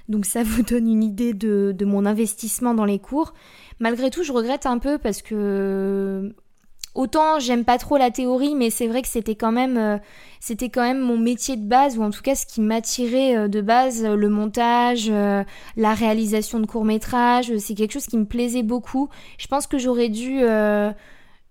Donc 0.08 0.24
ça 0.24 0.42
vous 0.42 0.62
donne 0.62 0.88
une 0.88 1.04
idée 1.04 1.34
de 1.34 1.84
mon 1.84 2.06
investissement 2.06 2.72
dans 2.72 2.86
les 2.86 2.98
cours. 2.98 3.34
Malgré 3.80 4.08
tout, 4.08 4.22
je 4.22 4.32
regrette 4.32 4.64
un 4.64 4.78
peu 4.78 4.96
parce 4.96 5.20
que 5.20 6.34
autant 6.98 7.38
j'aime 7.38 7.64
pas 7.64 7.78
trop 7.78 7.96
la 7.96 8.10
théorie, 8.10 8.56
mais 8.56 8.70
c'est 8.70 8.88
vrai 8.88 9.02
que 9.02 9.08
c'était 9.08 9.36
quand 9.36 9.52
même 9.52 9.78
euh, 9.78 9.98
c'était 10.40 10.68
quand 10.68 10.82
même 10.82 10.98
mon 10.98 11.16
métier 11.16 11.56
de 11.56 11.62
base 11.62 11.96
ou 11.96 12.02
en 12.02 12.10
tout 12.10 12.22
cas 12.22 12.34
ce 12.34 12.44
qui 12.44 12.60
m'attirait 12.60 13.36
euh, 13.36 13.48
de 13.48 13.60
base, 13.60 14.04
euh, 14.04 14.16
le 14.16 14.28
montage, 14.28 15.08
la 15.08 15.94
réalisation 15.94 16.58
de 16.58 16.66
courts 16.66 16.84
métrages, 16.84 17.56
c'est 17.58 17.74
quelque 17.74 17.92
chose 17.92 18.06
qui 18.06 18.18
me 18.18 18.24
plaisait 18.24 18.64
beaucoup. 18.64 19.08
Je 19.38 19.46
pense 19.46 19.68
que 19.68 19.78
j'aurais 19.78 20.08
dû 20.08 20.42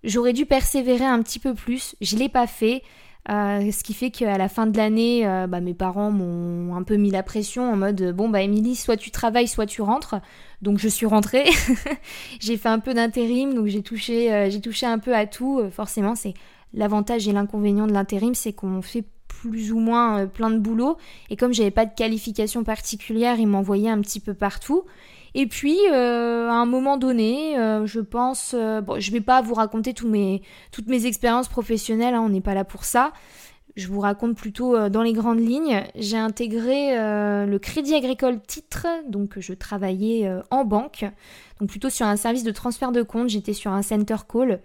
j'aurais 0.04 0.32
dû 0.34 0.44
persévérer 0.46 1.06
un 1.06 1.22
petit 1.22 1.38
peu 1.38 1.54
plus. 1.54 1.96
Je 2.00 2.16
l'ai 2.16 2.28
pas 2.28 2.46
fait. 2.46 2.82
Euh, 3.30 3.70
ce 3.70 3.82
qui 3.82 3.92
fait 3.92 4.10
qu'à 4.10 4.38
la 4.38 4.48
fin 4.48 4.66
de 4.66 4.76
l'année, 4.76 5.26
euh, 5.26 5.46
bah, 5.46 5.60
mes 5.60 5.74
parents 5.74 6.10
m'ont 6.10 6.74
un 6.74 6.82
peu 6.82 6.96
mis 6.96 7.10
la 7.10 7.22
pression 7.22 7.70
en 7.70 7.76
mode 7.76 8.12
bon 8.12 8.30
bah 8.30 8.40
Émilie, 8.40 8.74
soit 8.74 8.96
tu 8.96 9.10
travailles, 9.10 9.48
soit 9.48 9.66
tu 9.66 9.82
rentres. 9.82 10.16
Donc 10.62 10.78
je 10.78 10.88
suis 10.88 11.06
rentrée. 11.06 11.44
j'ai 12.40 12.56
fait 12.56 12.70
un 12.70 12.78
peu 12.78 12.94
d'intérim, 12.94 13.54
donc 13.54 13.66
j'ai 13.66 13.82
touché, 13.82 14.32
euh, 14.32 14.50
j'ai 14.50 14.60
touché 14.60 14.86
un 14.86 14.98
peu 14.98 15.14
à 15.14 15.26
tout. 15.26 15.62
forcément, 15.70 16.14
c'est 16.14 16.34
l'avantage 16.72 17.28
et 17.28 17.32
l'inconvénient 17.32 17.86
de 17.86 17.92
l'intérim, 17.92 18.34
c'est 18.34 18.52
qu'on 18.52 18.80
fait 18.80 19.04
plus 19.28 19.72
ou 19.72 19.78
moins 19.78 20.26
plein 20.26 20.50
de 20.50 20.58
boulot. 20.58 20.96
Et 21.28 21.36
comme 21.36 21.52
j'avais 21.52 21.70
pas 21.70 21.84
de 21.84 21.94
qualification 21.94 22.64
particulière, 22.64 23.38
ils 23.38 23.46
m'envoyaient 23.46 23.90
un 23.90 24.00
petit 24.00 24.20
peu 24.20 24.34
partout. 24.34 24.84
Et 25.34 25.46
puis, 25.46 25.78
euh, 25.92 26.48
à 26.48 26.54
un 26.54 26.66
moment 26.66 26.96
donné, 26.96 27.58
euh, 27.58 27.86
je 27.86 28.00
pense, 28.00 28.54
euh, 28.54 28.80
bon, 28.80 29.00
je 29.00 29.10
vais 29.12 29.20
pas 29.20 29.42
vous 29.42 29.54
raconter 29.54 29.94
mes, 30.04 30.42
toutes 30.72 30.88
mes 30.88 31.06
expériences 31.06 31.48
professionnelles, 31.48 32.14
hein, 32.14 32.22
on 32.24 32.28
n'est 32.28 32.40
pas 32.40 32.54
là 32.54 32.64
pour 32.64 32.84
ça. 32.84 33.12
Je 33.76 33.86
vous 33.86 34.00
raconte 34.00 34.36
plutôt 34.36 34.88
dans 34.88 35.02
les 35.02 35.12
grandes 35.12 35.38
lignes. 35.38 35.84
J'ai 35.94 36.16
intégré 36.16 36.96
le 36.96 37.58
Crédit 37.58 37.94
Agricole 37.94 38.40
Titre, 38.44 38.88
donc 39.08 39.38
je 39.38 39.52
travaillais 39.52 40.28
en 40.50 40.64
banque, 40.64 41.04
donc 41.60 41.68
plutôt 41.68 41.88
sur 41.88 42.04
un 42.06 42.16
service 42.16 42.42
de 42.42 42.50
transfert 42.50 42.90
de 42.90 43.02
compte. 43.02 43.28
J'étais 43.28 43.52
sur 43.52 43.70
un 43.70 43.82
center 43.82 44.16
call. 44.28 44.58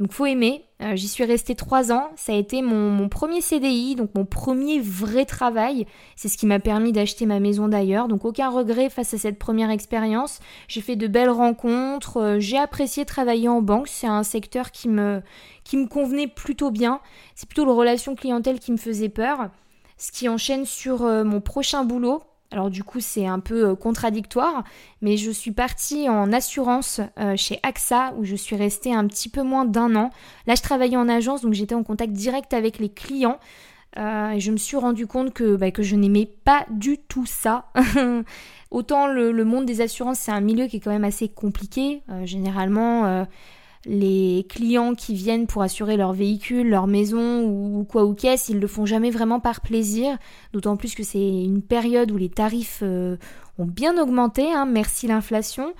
Donc 0.00 0.12
faut 0.12 0.26
aimer. 0.26 0.64
Euh, 0.82 0.96
j'y 0.96 1.06
suis 1.06 1.24
restée 1.24 1.54
trois 1.54 1.92
ans. 1.92 2.10
Ça 2.16 2.32
a 2.32 2.36
été 2.36 2.62
mon, 2.62 3.08
premier 3.08 3.40
CDI, 3.40 3.94
donc 3.94 4.10
mon 4.14 4.24
premier 4.24 4.80
vrai 4.80 5.24
travail. 5.24 5.86
C'est 6.16 6.28
ce 6.28 6.36
qui 6.36 6.46
m'a 6.46 6.58
permis 6.58 6.92
d'acheter 6.92 7.26
ma 7.26 7.38
maison 7.38 7.68
d'ailleurs. 7.68 8.08
Donc 8.08 8.24
aucun 8.24 8.50
regret 8.50 8.90
face 8.90 9.14
à 9.14 9.18
cette 9.18 9.38
première 9.38 9.70
expérience. 9.70 10.40
J'ai 10.66 10.80
fait 10.80 10.96
de 10.96 11.06
belles 11.06 11.30
rencontres. 11.30 12.16
Euh, 12.16 12.40
j'ai 12.40 12.58
apprécié 12.58 13.04
travailler 13.04 13.48
en 13.48 13.62
banque. 13.62 13.86
C'est 13.86 14.08
un 14.08 14.24
secteur 14.24 14.72
qui 14.72 14.88
me, 14.88 15.22
qui 15.62 15.76
me 15.76 15.86
convenait 15.86 16.28
plutôt 16.28 16.72
bien. 16.72 17.00
C'est 17.36 17.48
plutôt 17.48 17.64
le 17.64 17.72
relation 17.72 18.16
clientèle 18.16 18.58
qui 18.58 18.72
me 18.72 18.76
faisait 18.76 19.08
peur. 19.08 19.50
Ce 19.96 20.10
qui 20.10 20.28
enchaîne 20.28 20.64
sur 20.64 21.04
euh, 21.04 21.22
mon 21.22 21.40
prochain 21.40 21.84
boulot. 21.84 22.20
Alors 22.54 22.70
du 22.70 22.84
coup 22.84 23.00
c'est 23.00 23.26
un 23.26 23.40
peu 23.40 23.70
euh, 23.70 23.74
contradictoire, 23.74 24.62
mais 25.02 25.16
je 25.16 25.32
suis 25.32 25.50
partie 25.50 26.08
en 26.08 26.32
assurance 26.32 27.00
euh, 27.18 27.34
chez 27.36 27.58
AXA 27.64 28.14
où 28.16 28.24
je 28.24 28.36
suis 28.36 28.54
restée 28.54 28.94
un 28.94 29.08
petit 29.08 29.28
peu 29.28 29.42
moins 29.42 29.64
d'un 29.64 29.96
an. 29.96 30.10
Là 30.46 30.54
je 30.54 30.62
travaillais 30.62 30.96
en 30.96 31.08
agence 31.08 31.42
donc 31.42 31.52
j'étais 31.52 31.74
en 31.74 31.82
contact 31.82 32.12
direct 32.12 32.54
avec 32.54 32.78
les 32.78 32.90
clients. 32.90 33.40
Euh, 33.98 34.30
et 34.30 34.38
je 34.40 34.52
me 34.52 34.56
suis 34.56 34.76
rendu 34.76 35.08
compte 35.08 35.34
que, 35.34 35.56
bah, 35.56 35.72
que 35.72 35.82
je 35.82 35.96
n'aimais 35.96 36.26
pas 36.44 36.64
du 36.70 36.98
tout 36.98 37.26
ça. 37.26 37.72
Autant 38.70 39.08
le, 39.08 39.32
monde 39.44 39.66
des 39.66 39.80
assurances, 39.80 40.20
c'est 40.20 40.32
un 40.32 40.40
milieu 40.40 40.68
qui 40.68 40.76
est 40.76 40.80
quand 40.80 40.90
même 40.92 41.04
assez 41.04 41.28
compliqué. 41.28 42.02
généralement, 42.24 43.24
les 43.86 44.46
clients 44.48 44.94
qui 44.94 45.14
viennent 45.14 45.46
pour 45.46 45.62
assurer 45.62 45.96
leur 45.96 46.12
véhicule, 46.12 46.68
leur 46.68 46.86
maison 46.86 47.42
ou, 47.42 47.84
quoi 47.84 48.04
ou 48.04 48.14
qu'est-ce, 48.14 48.52
ils 48.52 48.60
le 48.60 48.66
font 48.66 48.86
jamais 48.86 49.10
vraiment 49.10 49.40
par 49.40 49.60
plaisir, 49.60 50.16
d'autant 50.52 50.76
plus 50.76 50.94
que 50.94 51.02
c'est 51.02 51.18
une 51.18 51.62
période 51.62 52.10
où 52.10 52.16
les 52.16 52.30
tarifs 52.30 52.80
euh, 52.82 53.16
ont 53.58 53.66
bien 53.66 54.00
augmenté, 54.00 54.52
hein, 54.52 54.66
merci 54.66 55.06
l'inflation. 55.06 55.74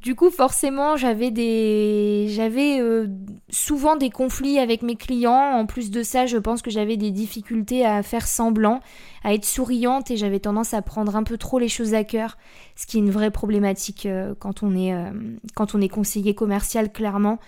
Du 0.00 0.14
coup, 0.14 0.30
forcément, 0.30 0.96
j'avais 0.96 1.30
des, 1.30 2.26
j'avais 2.28 2.80
euh, 2.80 3.06
souvent 3.48 3.96
des 3.96 4.10
conflits 4.10 4.58
avec 4.58 4.82
mes 4.82 4.94
clients. 4.94 5.32
En 5.32 5.64
plus 5.64 5.90
de 5.90 6.02
ça, 6.02 6.26
je 6.26 6.36
pense 6.36 6.60
que 6.60 6.70
j'avais 6.70 6.98
des 6.98 7.10
difficultés 7.10 7.86
à 7.86 8.02
faire 8.02 8.26
semblant, 8.26 8.80
à 9.24 9.32
être 9.32 9.46
souriante 9.46 10.10
et 10.10 10.18
j'avais 10.18 10.38
tendance 10.38 10.74
à 10.74 10.82
prendre 10.82 11.16
un 11.16 11.22
peu 11.22 11.38
trop 11.38 11.58
les 11.58 11.68
choses 11.68 11.94
à 11.94 12.04
cœur, 12.04 12.36
ce 12.76 12.86
qui 12.86 12.98
est 12.98 13.00
une 13.00 13.10
vraie 13.10 13.30
problématique 13.30 14.04
euh, 14.04 14.34
quand 14.38 14.62
on 14.62 14.76
est 14.76 14.92
euh, 14.92 15.10
quand 15.54 15.74
on 15.74 15.80
est 15.80 15.88
conseiller 15.88 16.34
commercial 16.34 16.92
clairement. 16.92 17.38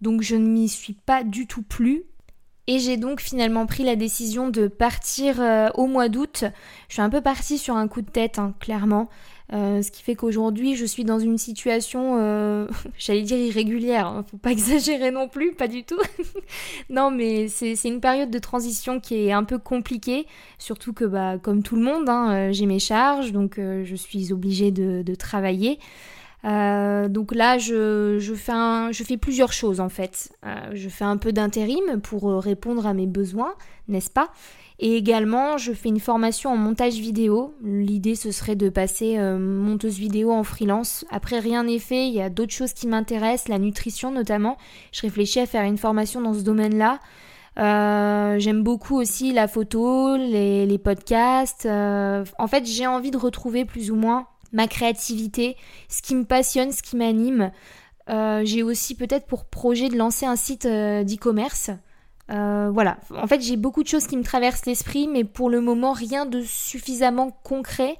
Donc 0.00 0.22
je 0.22 0.34
ne 0.34 0.48
m'y 0.48 0.68
suis 0.68 0.94
pas 0.94 1.22
du 1.22 1.46
tout 1.46 1.62
plus. 1.62 2.02
Et 2.66 2.78
j'ai 2.78 2.96
donc 2.96 3.20
finalement 3.20 3.66
pris 3.66 3.84
la 3.84 3.96
décision 3.96 4.48
de 4.48 4.68
partir 4.68 5.42
au 5.74 5.86
mois 5.88 6.08
d'août. 6.08 6.44
Je 6.88 6.94
suis 6.94 7.02
un 7.02 7.10
peu 7.10 7.20
partie 7.20 7.58
sur 7.58 7.74
un 7.74 7.88
coup 7.88 8.02
de 8.02 8.10
tête, 8.10 8.38
hein, 8.38 8.54
clairement. 8.60 9.08
Euh, 9.52 9.82
ce 9.82 9.90
qui 9.90 10.02
fait 10.02 10.14
qu'aujourd'hui, 10.14 10.76
je 10.76 10.84
suis 10.84 11.04
dans 11.04 11.18
une 11.18 11.36
situation, 11.36 12.16
euh, 12.18 12.66
j'allais 12.98 13.22
dire 13.22 13.38
irrégulière, 13.38 14.06
hein, 14.06 14.24
faut 14.30 14.36
pas 14.38 14.50
exagérer 14.52 15.10
non 15.10 15.28
plus, 15.28 15.52
pas 15.52 15.68
du 15.68 15.84
tout. 15.84 16.00
non, 16.90 17.10
mais 17.10 17.48
c'est 17.48 17.76
une 17.84 18.00
période 18.00 18.30
de 18.30 18.38
transition 18.38 19.00
qui 19.00 19.26
est 19.26 19.32
un 19.32 19.44
peu 19.44 19.58
compliquée, 19.58 20.26
surtout 20.58 20.92
que, 20.92 21.04
bah, 21.04 21.38
comme 21.38 21.62
tout 21.62 21.76
le 21.76 21.82
monde, 21.82 22.08
hein, 22.08 22.32
euh, 22.32 22.52
j'ai 22.52 22.66
mes 22.66 22.78
charges, 22.78 23.32
donc 23.32 23.58
je 23.58 23.94
suis 23.96 24.32
obligée 24.32 24.70
de, 24.70 25.02
de 25.02 25.14
travailler. 25.14 25.78
Donc 26.44 27.34
là, 27.34 27.58
je, 27.58 28.18
je, 28.18 28.34
fais 28.34 28.52
un, 28.52 28.90
je 28.92 29.04
fais 29.04 29.16
plusieurs 29.16 29.52
choses 29.52 29.80
en 29.80 29.88
fait. 29.88 30.32
je 30.72 30.88
fais 30.88 31.04
un 31.04 31.16
peu 31.16 31.32
d'intérim 31.32 32.00
pour 32.02 32.24
répondre 32.42 32.86
à 32.86 32.94
mes 32.94 33.06
besoins, 33.06 33.54
n'est-ce 33.88 34.10
pas? 34.10 34.30
Et 34.84 34.96
également, 34.96 35.58
je 35.58 35.72
fais 35.72 35.90
une 35.90 36.00
formation 36.00 36.50
en 36.50 36.56
montage 36.56 36.94
vidéo. 36.94 37.54
L'idée, 37.62 38.16
ce 38.16 38.32
serait 38.32 38.56
de 38.56 38.68
passer 38.68 39.16
euh, 39.16 39.38
monteuse 39.38 39.96
vidéo 39.96 40.32
en 40.32 40.42
freelance. 40.42 41.04
Après, 41.08 41.38
rien 41.38 41.62
n'est 41.62 41.78
fait. 41.78 42.08
Il 42.08 42.14
y 42.14 42.20
a 42.20 42.28
d'autres 42.28 42.52
choses 42.52 42.72
qui 42.72 42.88
m'intéressent, 42.88 43.46
la 43.46 43.60
nutrition 43.60 44.10
notamment. 44.10 44.56
Je 44.90 45.02
réfléchis 45.02 45.38
à 45.38 45.46
faire 45.46 45.62
une 45.62 45.78
formation 45.78 46.20
dans 46.20 46.34
ce 46.34 46.40
domaine-là. 46.40 46.98
Euh, 47.60 48.40
j'aime 48.40 48.64
beaucoup 48.64 48.98
aussi 48.98 49.32
la 49.32 49.46
photo, 49.46 50.16
les, 50.16 50.78
podcasts. 50.78 51.64
Euh, 51.66 52.24
en 52.40 52.48
fait, 52.48 52.66
j'ai 52.66 52.88
envie 52.88 53.12
de 53.12 53.18
retrouver 53.18 53.64
plus 53.64 53.92
ou 53.92 53.94
moins 53.94 54.26
ma 54.52 54.68
créativité, 54.68 55.56
ce 55.88 56.02
qui 56.02 56.14
me 56.14 56.24
passionne, 56.24 56.72
ce 56.72 56.82
qui 56.82 56.96
m'anime. 56.96 57.52
j'ai 58.08 58.62
aussi 58.62 58.94
peut-être 58.94 59.26
pour 59.26 59.44
projet 59.46 59.88
de 59.88 59.96
lancer 59.96 60.26
un 60.26 60.36
site 60.36 60.66
d'e-commerce. 60.66 61.70
Euh, 62.30 62.70
voilà, 62.72 62.98
en 63.14 63.26
fait 63.26 63.40
j'ai 63.42 63.56
beaucoup 63.56 63.82
de 63.82 63.88
choses 63.88 64.06
qui 64.06 64.16
me 64.16 64.22
traversent 64.22 64.64
l'esprit, 64.66 65.08
mais 65.08 65.24
pour 65.24 65.50
le 65.50 65.60
moment 65.60 65.92
rien 65.92 66.24
de 66.24 66.42
suffisamment 66.42 67.30
concret. 67.42 67.96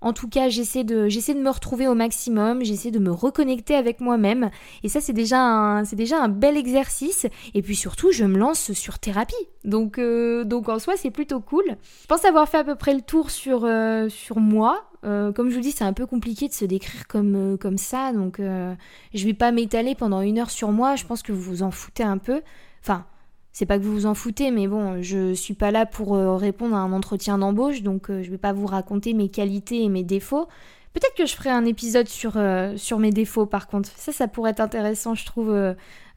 En 0.00 0.12
tout 0.12 0.28
cas, 0.28 0.48
j'essaie 0.48 0.84
de, 0.84 1.08
j'essaie 1.08 1.34
de 1.34 1.40
me 1.40 1.50
retrouver 1.50 1.86
au 1.86 1.94
maximum, 1.94 2.64
j'essaie 2.64 2.90
de 2.90 2.98
me 2.98 3.10
reconnecter 3.10 3.74
avec 3.74 4.00
moi-même, 4.00 4.50
et 4.82 4.88
ça 4.88 5.00
c'est 5.00 5.12
déjà 5.12 5.40
un, 5.40 5.84
c'est 5.84 5.96
déjà 5.96 6.22
un 6.22 6.28
bel 6.28 6.56
exercice. 6.56 7.26
Et 7.54 7.62
puis 7.62 7.76
surtout, 7.76 8.10
je 8.12 8.24
me 8.24 8.38
lance 8.38 8.72
sur 8.72 8.98
thérapie, 8.98 9.34
donc, 9.64 9.98
euh, 9.98 10.44
donc 10.44 10.68
en 10.68 10.78
soi 10.78 10.94
c'est 10.96 11.10
plutôt 11.10 11.40
cool. 11.40 11.64
Je 12.02 12.06
pense 12.06 12.24
avoir 12.24 12.48
fait 12.48 12.58
à 12.58 12.64
peu 12.64 12.76
près 12.76 12.94
le 12.94 13.02
tour 13.02 13.30
sur, 13.30 13.64
euh, 13.64 14.08
sur 14.08 14.38
moi. 14.38 14.84
comme 15.02 15.50
je 15.50 15.54
vous 15.54 15.60
dis, 15.60 15.72
c'est 15.72 15.84
un 15.84 15.92
peu 15.92 16.06
compliqué 16.06 16.48
de 16.48 16.54
se 16.54 16.64
décrire 16.64 17.06
comme, 17.06 17.56
comme 17.58 17.78
ça, 17.78 18.12
donc 18.12 18.38
je 18.38 19.24
vais 19.24 19.34
pas 19.34 19.52
m'étaler 19.52 19.94
pendant 19.94 20.20
une 20.20 20.38
heure 20.38 20.50
sur 20.50 20.72
moi. 20.72 20.96
Je 20.96 21.04
pense 21.04 21.22
que 21.22 21.32
vous 21.32 21.42
vous 21.42 21.62
en 21.62 21.70
foutez 21.70 22.02
un 22.02 22.18
peu. 22.18 22.42
Enfin, 22.82 23.04
c'est 23.52 23.66
pas 23.66 23.78
que 23.78 23.84
vous 23.84 23.92
vous 23.92 24.06
en 24.06 24.14
foutez, 24.14 24.50
mais 24.50 24.68
bon, 24.68 25.02
je 25.02 25.34
suis 25.34 25.54
pas 25.54 25.70
là 25.70 25.86
pour 25.86 26.14
euh, 26.14 26.36
répondre 26.36 26.76
à 26.76 26.78
un 26.78 26.92
entretien 26.92 27.38
d'embauche, 27.38 27.82
donc 27.82 28.10
euh, 28.10 28.22
je 28.22 28.30
vais 28.30 28.38
pas 28.38 28.52
vous 28.52 28.66
raconter 28.66 29.12
mes 29.12 29.28
qualités 29.28 29.82
et 29.82 29.88
mes 29.88 30.04
défauts. 30.04 30.46
Peut-être 30.92 31.14
que 31.14 31.26
je 31.26 31.34
ferai 31.34 31.50
un 31.50 31.64
épisode 31.64 32.08
sur, 32.08 32.36
euh, 32.36 32.76
sur 32.76 32.98
mes 32.98 33.10
défauts 33.10 33.46
par 33.46 33.66
contre. 33.66 33.90
Ça, 33.96 34.12
ça 34.12 34.28
pourrait 34.28 34.52
être 34.52 34.60
intéressant, 34.60 35.14
je 35.14 35.24
trouve, 35.24 35.52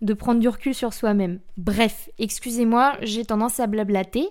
de 0.01 0.13
prendre 0.13 0.39
du 0.39 0.47
recul 0.47 0.73
sur 0.73 0.93
soi-même. 0.93 1.39
Bref, 1.57 2.09
excusez-moi, 2.17 2.97
j'ai 3.01 3.25
tendance 3.25 3.59
à 3.59 3.67
blablater. 3.67 4.27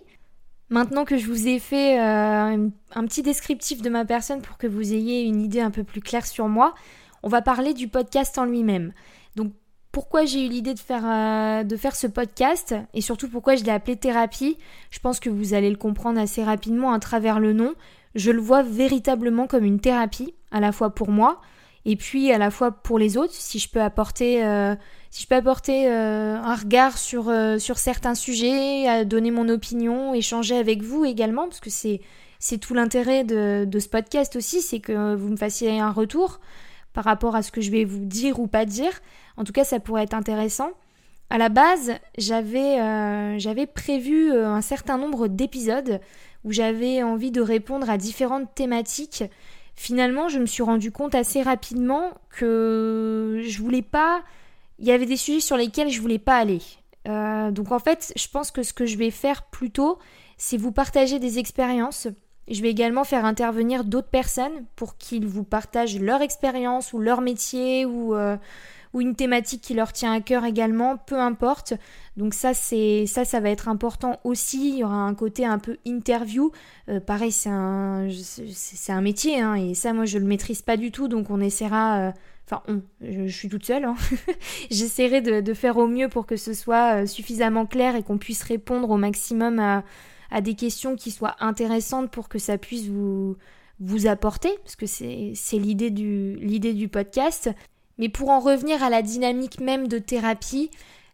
Maintenant 0.69 1.05
que 1.05 1.19
je 1.19 1.27
vous 1.27 1.47
ai 1.47 1.59
fait 1.59 1.99
un 1.99 2.71
petit 3.07 3.23
descriptif 3.23 3.83
de 3.83 3.91
ma 3.91 4.05
personne 4.05 4.43
pour 4.43 4.57
que 4.59 4.67
vous 4.67 4.93
ayez 4.93 5.23
une 5.23 5.43
idée 5.43 5.61
un 5.61 5.71
peu 5.71 5.85
plus 5.85 6.01
claire 6.01 6.27
sur 6.27 6.49
moi, 6.49 6.75
on 7.23 7.29
va 7.29 7.41
parler 7.41 7.73
du 7.73 7.87
podcast 7.87 8.37
en 8.39 8.45
lui-même. 8.45 8.93
Donc 9.37 9.53
pourquoi 9.93 10.25
j'ai 10.25 10.47
eu 10.47 10.49
l'idée 10.49 10.73
de 10.73 10.79
faire, 10.79 11.05
euh, 11.05 11.65
de 11.65 11.77
faire 11.77 11.95
ce 11.95 12.07
podcast 12.07 12.75
et 12.95 13.03
surtout 13.03 13.29
pourquoi 13.29 13.57
je 13.57 13.65
l'ai 13.65 13.71
appelé 13.71 13.97
thérapie. 13.97 14.57
Je 14.91 14.99
pense 14.99 15.21
que 15.21 15.29
vous 15.29 15.53
allez 15.53 15.69
le 15.69 15.77
comprendre 15.77 16.19
assez 16.19 16.43
rapidement 16.43 16.93
à 16.93 16.99
travers 16.99 17.39
le 17.39 17.53
nom. 17.53 17.75
Je 18.15 18.31
le 18.31 18.41
vois 18.41 18.63
véritablement 18.63 19.47
comme 19.47 19.65
une 19.65 19.81
thérapie, 19.81 20.35
à 20.51 20.61
la 20.61 20.73
fois 20.73 20.91
pour 20.91 21.11
moi 21.11 21.41
et 21.85 21.97
puis 21.97 22.31
à 22.33 22.39
la 22.39 22.51
fois 22.51 22.71
pour 22.71 22.99
les 22.99 23.17
autres. 23.19 23.35
Si 23.35 23.59
je 23.59 23.69
peux 23.69 23.83
apporter, 23.83 24.45
euh, 24.45 24.75
si 25.11 25.25
je 25.25 25.29
peux 25.29 25.35
apporter 25.35 25.89
euh, 25.89 26.37
un 26.37 26.55
regard 26.55 26.97
sur, 26.97 27.31
sur 27.59 27.79
certains 27.79 28.15
sujets, 28.15 29.05
donner 29.05 29.31
mon 29.31 29.49
opinion, 29.51 30.15
échanger 30.15 30.57
avec 30.57 30.83
vous 30.83 31.05
également, 31.05 31.49
parce 31.49 31.61
que 31.61 31.71
c'est, 31.71 32.01
c'est 32.39 32.59
tout 32.59 32.73
l'intérêt 32.73 33.25
de, 33.25 33.65
de 33.67 33.79
ce 33.79 33.89
podcast 33.89 34.37
aussi, 34.37 34.63
c'est 34.63 34.81
que 34.81 35.15
vous 35.15 35.29
me 35.29 35.37
fassiez 35.37 35.81
un 35.81 35.91
retour 35.91 36.41
par 36.93 37.05
rapport 37.05 37.37
à 37.37 37.43
ce 37.43 37.51
que 37.51 37.61
je 37.61 37.71
vais 37.71 37.85
vous 37.85 38.05
dire 38.05 38.41
ou 38.41 38.47
pas 38.47 38.65
dire. 38.65 38.93
En 39.37 39.45
tout 39.45 39.53
cas, 39.53 39.65
ça 39.65 39.81
pourrait 39.81 40.05
être 40.05 40.15
intéressant. 40.15 40.71
À 41.31 41.39
la 41.39 41.49
base, 41.49 41.93
j'avais 42.19 42.79
euh, 42.79 43.67
prévu 43.75 44.31
euh, 44.31 44.49
un 44.49 44.61
certain 44.61 44.99
nombre 44.99 45.29
d'épisodes 45.29 46.01
où 46.45 46.53
j'avais 46.53 47.03
envie 47.03 47.31
de 47.31 47.41
répondre 47.41 47.89
à 47.89 47.97
différentes 47.97 48.55
thématiques. 48.55 49.25
Finalement, 49.75 50.29
je 50.29 50.39
me 50.39 50.47
suis 50.47 50.63
rendu 50.63 50.93
compte 50.93 51.15
assez 51.15 51.41
rapidement 51.41 52.11
que 52.31 53.41
je 53.45 53.63
voulais 53.63 53.83
pas. 53.83 54.23
Il 54.79 54.87
y 54.87 54.93
avait 54.93 55.07
des 55.07 55.17
sujets 55.17 55.41
sur 55.41 55.57
lesquels 55.57 55.89
je 55.89 56.01
voulais 56.01 56.19
pas 56.19 56.37
aller. 56.37 56.61
Euh, 57.09 57.51
donc 57.51 57.73
en 57.73 57.79
fait, 57.79 58.13
je 58.15 58.29
pense 58.29 58.51
que 58.51 58.63
ce 58.63 58.73
que 58.73 58.87
je 58.87 58.97
vais 58.97 59.11
faire 59.11 59.45
plutôt, 59.45 59.99
c'est 60.37 60.57
vous 60.57 60.73
partager 60.73 61.19
des 61.19 61.39
expériences 61.39 62.09
je 62.49 62.61
vais 62.63 62.71
également 62.71 63.05
faire 63.05 63.25
intervenir 63.25 63.85
d'autres 63.85 64.09
personnes 64.09 64.65
pour 64.77 64.97
qu'ils 64.97 65.27
vous 65.27 65.45
partagent 65.45 65.99
leur 65.99 66.23
expérience 66.23 66.93
ou 66.93 66.99
leur 66.99 67.21
métier 67.21 67.87
ou, 67.87 68.15
euh, 68.15 68.37
une 68.95 69.15
thématique 69.15 69.63
qui 69.63 69.73
leur 69.73 69.93
tient 69.93 70.13
à 70.13 70.21
cœur 70.21 70.45
également, 70.45 70.99
peu 70.99 71.19
importe. 71.19 71.73
Donc 72.19 72.35
ça, 72.35 72.53
ça, 72.53 73.41
va 73.41 73.49
être 73.49 73.69
important 73.69 74.21
aussi. 74.23 74.71
Il 74.71 74.79
y 74.79 74.85
aura 74.85 74.97
un 74.97 75.15
côté 75.15 75.47
un 75.47 75.59
peu 75.59 75.79
interview. 75.87 76.53
Euh, 76.91 77.01
pareil, 77.01 77.33
c'est 77.33 77.49
un, 77.49 78.07
métier, 79.01 79.41
hein, 79.41 79.55
et 79.55 79.73
ça, 79.73 79.95
moi, 79.95 80.05
je 80.05 80.19
le 80.19 80.27
maîtrise 80.27 80.61
pas 80.61 80.77
du 80.77 80.91
tout, 80.91 81.09
donc 81.09 81.31
on 81.31 81.41
essaiera. 81.41 81.99
Euh, 82.01 82.13
enfin, 82.47 82.63
je, 83.01 83.29
suis 83.29 83.49
toute 83.49 83.65
seule. 83.65 83.85
Hein. 83.85 83.95
J'essaierai 84.71 85.23
de, 85.23 85.41
de, 85.41 85.55
faire 85.55 85.79
au 85.79 85.87
mieux 85.87 86.11
pour 86.11 86.27
que 86.27 86.37
ce 86.37 86.53
soit 86.53 87.07
suffisamment 87.07 87.65
clair 87.65 87.97
et 87.97 88.03
qu'on 88.03 88.19
puisse 88.19 88.43
répondre 88.43 88.91
au 88.91 88.99
maximum 88.99 89.59
à 89.59 89.85
à 90.33 90.41
des 90.41 90.55
questions 90.55 90.97
qui 90.97 91.11
soient 91.11 91.37
intéressantes 91.41 92.11
pour 92.11 92.29
que 92.29 92.39
ça 92.39 92.59
puisse 92.59 92.87
vous, 92.89 93.37
vous 93.81 94.07
apporter, 94.07 94.51
parce 94.65 94.77
que 94.77 94.87
c'est 94.87 95.59
l'idée 95.59 95.91
du, 95.91 96.37
du 96.59 96.89
podcast. 96.89 97.51
Mais 97.99 98.09
pour 98.09 98.31
en 98.31 98.41
revenir 98.41 98.83
à 98.83 98.91
la 98.91 99.03
dynamique 99.03 99.61
même 99.61 99.87
de 99.87 99.99
thérapie, 99.99 100.71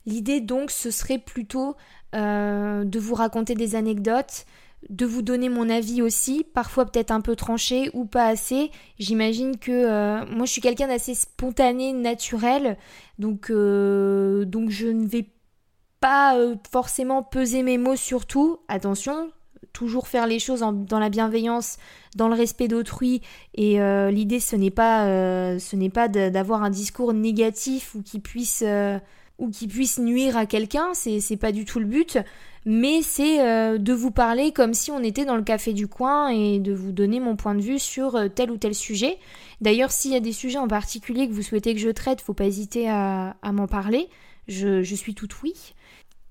l'idée 0.06 0.40
donc 0.40 0.70
ce 0.70 0.90
serait 0.90 1.18
plutôt 1.18 1.76
euh, 2.14 2.84
de 2.84 2.98
vous 2.98 3.14
raconter 3.14 3.54
des 3.54 3.74
anecdotes, 3.74 4.46
de 4.88 5.04
vous 5.04 5.22
donner 5.22 5.48
mon 5.48 5.68
avis 5.68 6.00
aussi, 6.02 6.44
parfois 6.54 6.86
peut-être 6.86 7.10
un 7.10 7.20
peu 7.20 7.34
tranché 7.34 7.90
ou 7.94 8.04
pas 8.04 8.26
assez. 8.26 8.70
J'imagine 8.98 9.58
que 9.58 9.72
euh, 9.72 10.24
moi 10.26 10.46
je 10.46 10.52
suis 10.52 10.60
quelqu'un 10.60 10.86
d'assez 10.86 11.14
spontané, 11.14 11.92
naturel, 11.92 12.78
donc, 13.18 13.50
euh, 13.50 14.44
donc 14.44 14.70
je 14.70 14.86
ne 14.86 15.06
vais 15.06 15.26
pas 16.00 16.36
euh, 16.36 16.56
forcément 16.70 17.22
peser 17.22 17.62
mes 17.62 17.78
mots 17.78 17.96
sur 17.96 18.26
tout. 18.26 18.58
Attention, 18.68 19.30
toujours 19.72 20.08
faire 20.08 20.26
les 20.26 20.38
choses 20.38 20.60
dans 20.60 20.98
la 20.98 21.08
bienveillance, 21.08 21.78
dans 22.16 22.28
le 22.28 22.34
respect 22.34 22.68
d'autrui. 22.68 23.22
Et 23.54 23.80
euh, 23.80 24.10
l'idée, 24.10 24.40
ce 24.40 24.56
n'est 24.56 24.70
pas, 24.70 25.06
euh, 25.06 25.58
ce 25.58 25.76
n'est 25.76 25.90
pas 25.90 26.08
d'avoir 26.08 26.62
un 26.62 26.70
discours 26.70 27.12
négatif 27.12 27.94
ou 27.94 28.02
qui 28.02 28.20
puisse, 28.20 28.64
ou 29.38 29.50
qui 29.50 29.66
puisse 29.66 29.98
nuire 29.98 30.36
à 30.36 30.46
quelqu'un. 30.46 30.94
C'est, 30.94 31.20
c'est 31.20 31.36
pas 31.36 31.52
du 31.52 31.64
tout 31.64 31.80
le 31.80 31.86
but. 31.86 32.18
Mais 32.64 33.00
c'est 33.00 33.78
de 33.78 33.92
vous 33.94 34.10
parler 34.10 34.52
comme 34.52 34.74
si 34.74 34.90
on 34.90 35.00
était 35.00 35.24
dans 35.24 35.36
le 35.36 35.42
café 35.42 35.72
du 35.72 35.88
coin 35.88 36.28
et 36.28 36.58
de 36.58 36.74
vous 36.74 36.92
donner 36.92 37.18
mon 37.18 37.34
point 37.34 37.54
de 37.54 37.62
vue 37.62 37.78
sur 37.78 38.18
tel 38.34 38.50
ou 38.50 38.58
tel 38.58 38.74
sujet. 38.74 39.16
D'ailleurs, 39.62 39.90
s'il 39.90 40.12
y 40.12 40.16
a 40.16 40.20
des 40.20 40.32
sujets 40.32 40.58
en 40.58 40.68
particulier 40.68 41.28
que 41.28 41.32
vous 41.32 41.42
souhaitez 41.42 41.72
que 41.74 41.80
je 41.80 41.88
traite, 41.88 42.20
faut 42.20 42.34
pas 42.34 42.44
hésiter 42.44 42.90
à, 42.90 43.36
m'en 43.52 43.68
parler. 43.68 44.08
Je, 44.48 44.82
je 44.82 44.94
suis 44.94 45.14
tout 45.14 45.28
oui 45.42 45.54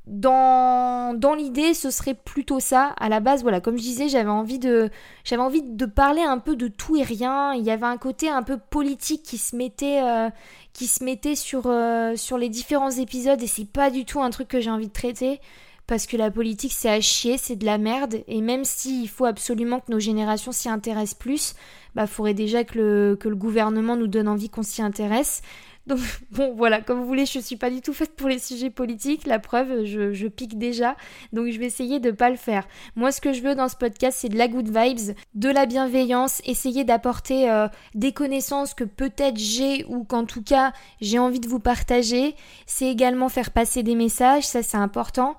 dans, 0.07 1.13
dans 1.13 1.33
l'idée, 1.33 1.73
ce 1.73 1.91
serait 1.91 2.13
plutôt 2.13 2.61
ça. 2.61 2.93
À 2.97 3.09
la 3.09 3.19
base, 3.19 3.41
voilà, 3.41 3.59
comme 3.59 3.77
je 3.77 3.83
disais, 3.83 4.07
j'avais 4.07 4.29
envie 4.29 4.57
de, 4.57 4.89
j'avais 5.25 5.41
envie 5.41 5.61
de 5.61 5.85
parler 5.85 6.21
un 6.21 6.37
peu 6.37 6.55
de 6.55 6.69
tout 6.69 6.95
et 6.95 7.03
rien. 7.03 7.53
Il 7.53 7.63
y 7.63 7.71
avait 7.71 7.85
un 7.85 7.97
côté 7.97 8.29
un 8.29 8.41
peu 8.41 8.57
politique 8.57 9.23
qui 9.23 9.37
se 9.37 9.55
mettait, 9.55 10.01
euh, 10.01 10.29
qui 10.71 10.87
se 10.87 11.03
mettait 11.03 11.35
sur, 11.35 11.63
euh, 11.65 12.15
sur 12.15 12.37
les 12.37 12.47
différents 12.47 12.91
épisodes 12.91 13.41
et 13.41 13.47
c'est 13.47 13.65
pas 13.69 13.89
du 13.89 14.05
tout 14.05 14.21
un 14.21 14.29
truc 14.29 14.47
que 14.47 14.61
j'ai 14.61 14.71
envie 14.71 14.87
de 14.87 14.93
traiter 14.93 15.41
parce 15.87 16.05
que 16.05 16.17
la 16.17 16.31
politique 16.31 16.73
c'est 16.73 16.89
à 16.89 16.99
chier, 17.01 17.37
c'est 17.37 17.55
de 17.55 17.65
la 17.65 17.77
merde 17.77 18.17
et 18.27 18.41
même 18.41 18.65
s'il 18.65 19.09
faut 19.09 19.25
absolument 19.25 19.79
que 19.79 19.91
nos 19.91 19.99
générations 19.99 20.51
s'y 20.51 20.69
intéressent 20.69 21.17
plus, 21.17 21.55
bah 21.95 22.07
faudrait 22.07 22.33
déjà 22.33 22.63
que 22.65 22.77
le, 22.77 23.17
que 23.19 23.29
le 23.29 23.35
gouvernement 23.35 23.95
nous 23.95 24.07
donne 24.07 24.27
envie 24.27 24.49
qu'on 24.49 24.63
s'y 24.63 24.81
intéresse. 24.81 25.41
Donc 25.87 25.99
bon 26.31 26.53
voilà, 26.53 26.81
comme 26.81 26.99
vous 26.99 27.07
voulez, 27.07 27.25
je 27.25 27.39
suis 27.39 27.55
pas 27.55 27.69
du 27.69 27.81
tout 27.81 27.93
faite 27.93 28.15
pour 28.15 28.27
les 28.27 28.39
sujets 28.39 28.69
politiques, 28.69 29.25
la 29.25 29.39
preuve, 29.39 29.85
je, 29.85 30.27
pique 30.27 30.57
déjà, 30.57 30.95
donc 31.33 31.49
je 31.49 31.57
vais 31.57 31.65
essayer 31.65 31.99
de 31.99 32.11
pas 32.11 32.29
le 32.29 32.35
faire. 32.35 32.67
Moi 32.95 33.11
ce 33.11 33.21
que 33.21 33.33
je 33.33 33.41
veux 33.41 33.55
dans 33.55 33.69
ce 33.69 33.75
podcast 33.75 34.17
c'est 34.21 34.29
de 34.29 34.37
la 34.37 34.47
good 34.47 34.67
vibes, 34.67 35.15
de 35.33 35.49
la 35.49 35.65
bienveillance, 35.65 36.41
essayer 36.45 36.83
d'apporter 36.83 37.49
euh, 37.49 37.67
des 37.95 38.11
connaissances 38.11 38.73
que 38.73 38.83
peut-être 38.83 39.37
j'ai 39.37 39.85
ou 39.85 40.03
qu'en 40.03 40.25
tout 40.25 40.43
cas 40.43 40.73
j'ai 41.01 41.19
envie 41.19 41.39
de 41.39 41.47
vous 41.47 41.59
partager. 41.59 42.35
C'est 42.65 42.87
également 42.87 43.29
faire 43.29 43.51
passer 43.51 43.81
des 43.81 43.95
messages, 43.95 44.45
ça 44.45 44.61
c'est 44.61 44.77
important. 44.77 45.37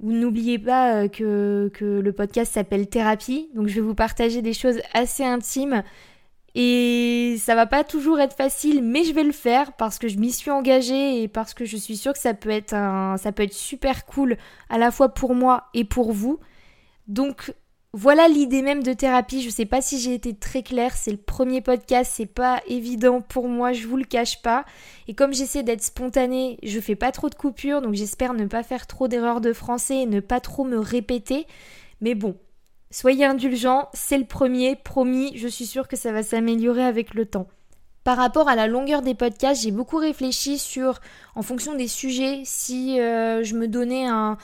N'oubliez 0.00 0.58
pas 0.58 0.94
euh, 0.94 1.08
que, 1.08 1.70
que 1.74 1.84
le 1.84 2.12
podcast 2.12 2.52
s'appelle 2.52 2.88
Thérapie, 2.88 3.48
donc 3.54 3.66
je 3.66 3.74
vais 3.74 3.80
vous 3.80 3.94
partager 3.94 4.42
des 4.42 4.52
choses 4.52 4.80
assez 4.94 5.24
intimes 5.24 5.82
et 6.54 7.36
ça 7.38 7.54
va 7.54 7.66
pas 7.66 7.82
toujours 7.82 8.20
être 8.20 8.36
facile, 8.36 8.82
mais 8.82 9.04
je 9.04 9.14
vais 9.14 9.24
le 9.24 9.32
faire 9.32 9.72
parce 9.72 9.98
que 9.98 10.08
je 10.08 10.18
m'y 10.18 10.30
suis 10.30 10.50
engagée 10.50 11.22
et 11.22 11.28
parce 11.28 11.54
que 11.54 11.64
je 11.64 11.76
suis 11.76 11.96
sûre 11.96 12.12
que 12.12 12.18
ça 12.18 12.34
peut 12.34 12.50
être 12.50 12.74
un, 12.74 13.16
ça 13.16 13.30
super 13.50 14.04
cool 14.04 14.36
à 14.68 14.76
la 14.76 14.90
fois 14.90 15.08
pour 15.08 15.34
moi 15.34 15.68
et 15.72 15.84
pour 15.84 16.12
vous. 16.12 16.38
Donc 17.08 17.54
voilà 17.94 18.28
l'idée 18.28 18.62
même 18.62 18.82
de 18.82 18.92
thérapie. 18.92 19.42
Je 19.42 19.48
sais 19.48 19.64
pas 19.64 19.80
si 19.80 19.98
j'ai 19.98 20.12
été 20.12 20.34
très 20.34 20.62
claire. 20.62 20.94
C'est 20.94 21.10
le 21.10 21.16
premier 21.16 21.62
podcast, 21.62 22.12
c'est 22.14 22.26
pas 22.26 22.60
évident 22.66 23.22
pour 23.22 23.48
moi, 23.48 23.72
je 23.72 23.86
vous 23.86 23.96
le 23.96 24.04
cache 24.04 24.42
pas. 24.42 24.66
Et 25.08 25.14
comme 25.14 25.32
j'essaie 25.32 25.62
d'être 25.62 25.82
spontanée, 25.82 26.58
je 26.62 26.80
fais 26.80 26.96
pas 26.96 27.12
trop 27.12 27.30
de 27.30 27.34
coupures, 27.34 27.80
donc 27.80 27.94
j'espère 27.94 28.34
ne 28.34 28.46
pas 28.46 28.62
faire 28.62 28.86
trop 28.86 29.08
d'erreurs 29.08 29.40
de 29.40 29.54
français 29.54 30.02
et 30.02 30.06
ne 30.06 30.20
pas 30.20 30.40
trop 30.40 30.64
me 30.64 30.78
répéter. 30.78 31.46
Mais 32.02 32.14
bon, 32.14 32.36
Soyez 32.92 33.24
indulgents, 33.24 33.88
c'est 33.94 34.18
le 34.18 34.26
premier, 34.26 34.76
promis, 34.76 35.32
je 35.34 35.48
suis 35.48 35.64
sûre 35.64 35.88
que 35.88 35.96
ça 35.96 36.12
va 36.12 36.22
s'améliorer 36.22 36.84
avec 36.84 37.14
le 37.14 37.24
temps. 37.24 37.48
Par 38.04 38.18
rapport 38.18 38.50
à 38.50 38.54
la 38.54 38.66
longueur 38.66 39.00
des 39.00 39.14
podcasts, 39.14 39.62
j'ai 39.62 39.70
beaucoup 39.70 39.96
réfléchi 39.96 40.58
sur, 40.58 41.00
en 41.34 41.40
fonction 41.40 41.74
des 41.74 41.88
sujets, 41.88 42.42
si 42.44 43.00
euh, 43.00 43.42
je 43.44 43.54
me 43.54 43.66
donnais 43.66 44.06
un, 44.06 44.36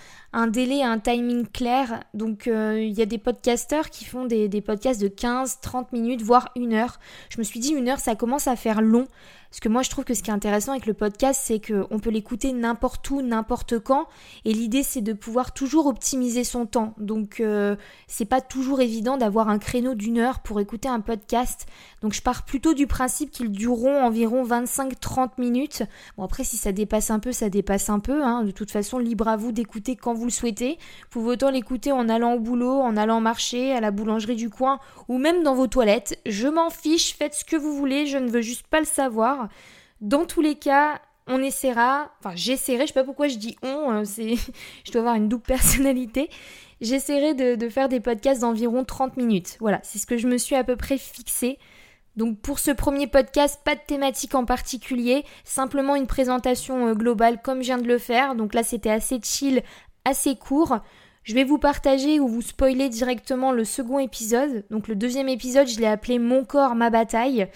délai, 0.49 0.83
un 0.83 0.99
timing 0.99 1.47
clair. 1.47 2.05
Donc 2.15 2.47
euh, 2.47 2.81
il 2.81 2.93
y 2.93 3.03
a 3.03 3.07
des 3.07 3.19
podcasteurs 3.19 3.91
qui 3.91 4.05
font 4.05 4.25
des, 4.25 4.49
des 4.49 4.61
podcasts 4.61 5.01
de 5.01 5.09
15, 5.09 5.59
30 5.61 5.93
minutes, 5.93 6.23
voire 6.23 6.51
une 6.57 6.75
heure. 6.75 6.99
Je 7.31 7.39
me 7.39 7.43
suis 7.43 7.61
dit 7.61 7.71
une 7.71 7.89
heure, 7.89 8.01
ça 8.01 8.15
commence 8.15 8.47
à 8.47 8.57
faire 8.57 8.81
long. 8.81 9.07
Parce 9.51 9.61
que 9.61 9.69
moi, 9.69 9.83
je 9.83 9.89
trouve 9.89 10.05
que 10.05 10.13
ce 10.13 10.23
qui 10.23 10.31
est 10.31 10.35
intéressant 10.35 10.73
avec 10.73 10.85
le 10.85 10.93
podcast, 10.93 11.41
c'est 11.43 11.59
qu'on 11.59 11.99
peut 11.99 12.11
l'écouter 12.11 12.53
n'importe 12.53 13.09
où, 13.11 13.23
n'importe 13.23 13.79
quand. 13.79 14.07
Et 14.45 14.53
l'idée, 14.53 14.83
c'est 14.83 15.01
de 15.01 15.15
pouvoir 15.15 15.55
toujours 15.55 15.87
optimiser 15.87 16.45
son 16.45 16.67
temps. 16.67 16.95
Donc, 16.99 17.41
euh, 17.41 17.75
c'est 18.09 18.27
pas 18.27 18.43
toujours 18.43 18.83
évident 18.83 19.17
d'avoir 19.17 19.49
un 19.49 19.59
créneau 19.59 19.95
d'une 19.95 20.19
heure 20.19 20.41
pour 20.41 20.61
écouter 20.61 20.89
un 20.89 21.01
podcast. 21.01 21.67
Donc, 22.03 22.13
je 22.13 22.21
pars 22.21 22.45
plutôt 22.45 22.75
du 22.75 22.87
principe 22.87 23.31
qu'ils 23.31 23.51
dureront 23.51 24.03
environ 24.03 24.45
25-30 24.45 25.31
minutes. 25.39 25.83
Bon, 26.19 26.25
après, 26.25 26.45
si 26.45 26.59
ça 26.59 26.73
dépasse 26.73 27.11
un 27.11 27.19
peu, 27.19 27.33
ça 27.33 27.49
dépasse 27.49 27.89
un 27.89 28.01
peu. 28.01 28.23
Hein. 28.23 28.45
De 28.45 28.51
toute 28.51 28.71
façon, 28.71 28.99
libre 28.99 29.29
à 29.29 29.39
vous 29.39 29.53
d'écouter 29.53 29.97
quand 29.97 30.13
vous 30.19 30.25
le 30.25 30.31
souhaitez. 30.31 30.79
Vous 31.05 31.21
pouvez 31.21 31.33
autant 31.33 31.51
l'écouter 31.51 31.93
en 31.93 32.09
allant 32.09 32.35
au 32.35 32.41
boulot, 32.41 32.81
en 32.81 32.97
allant 32.97 33.21
marcher, 33.21 33.73
à 33.73 33.81
la 33.81 33.91
boulangerie 33.91 34.37
du 34.37 34.51
coin, 34.51 34.81
ou 35.09 35.19
même 35.19 35.43
dans 35.43 35.55
vos 35.55 35.67
toilettes. 35.67 36.21
Je 36.27 36.49
m'en 36.49 36.71
fiche, 36.71 37.15
faites 37.17 37.35
ce 37.35 37.45
que 37.45 37.57
vous 37.57 37.75
voulez, 37.75 38.07
je 38.07 38.19
ne 38.19 38.29
veux 38.29 38.43
juste 38.43 38.67
pas 38.67 38.81
le 38.81 38.87
savoir. 38.87 39.49
Dans 40.01 40.27
tous 40.27 40.41
les 40.41 40.55
cas, 40.55 41.01
on 41.29 41.43
essaiera, 41.43 42.11
enfin 42.21 42.35
j'essaierai, 42.35 42.83
je 42.83 42.89
sais 42.89 42.95
pas 42.95 43.05
pourquoi 43.05 43.29
je 43.29 43.37
dis 43.37 43.57
on, 43.63 43.91
euh, 43.93 44.05
c'est, 44.05 44.35
je 44.85 44.93
dois 44.93 45.03
avoir 45.03 45.15
une 45.15 45.29
double 45.29 45.43
personnalité. 45.43 46.31
J'essaierai 46.81 47.35
de, 47.35 47.69
faire 47.69 47.89
des 47.89 48.01
podcasts 48.01 48.43
d'environ 48.43 48.85
30 48.85 49.17
minutes. 49.17 49.57
Voilà, 49.61 49.81
c'est 49.83 49.99
ce 49.99 50.07
que 50.07 50.17
je 50.17 50.29
me 50.29 50.39
suis 50.39 50.55
à 50.55 50.63
peu 50.63 50.77
près 50.77 50.97
fixé. 50.97 51.59
Donc 52.17 52.41
pour 52.41 52.59
ce 52.59 52.71
premier 52.71 53.07
podcast, 53.07 53.61
pas 53.65 53.75
de 53.75 53.81
thématique 53.87 54.35
en 54.35 54.45
particulier, 54.45 55.25
simplement 55.45 55.95
une 55.95 56.07
présentation 56.07 56.89
euh, 56.89 56.95
globale 56.95 57.41
comme 57.43 57.59
je 57.59 57.67
viens 57.67 57.79
de 57.79 57.87
le 57.87 57.99
faire. 57.99 58.35
Donc 58.35 58.55
là 58.55 58.63
c'était 58.63 58.91
assez 58.91 59.21
chill, 59.23 59.63
assez 60.09 60.37
court. 60.37 60.79
Je 61.23 61.35
vais 61.35 61.45
vous 61.45 61.59
partager 61.59 62.21
ou 62.21 62.29
vous 62.29 62.43
spoiler 62.43 62.89
directement 62.89 63.53
le 63.53 63.65
second 63.65 63.99
épisode. 63.99 64.65
Donc 64.71 64.89
le 64.89 64.95
deuxième 64.95 65.29
épisode, 65.29 65.69
je 65.69 65.79
l'ai 65.79 65.87
appelé 65.87 66.19
Mon 66.19 66.45
corps, 66.45 66.75
ma 66.75 66.91
bataille 66.91 67.49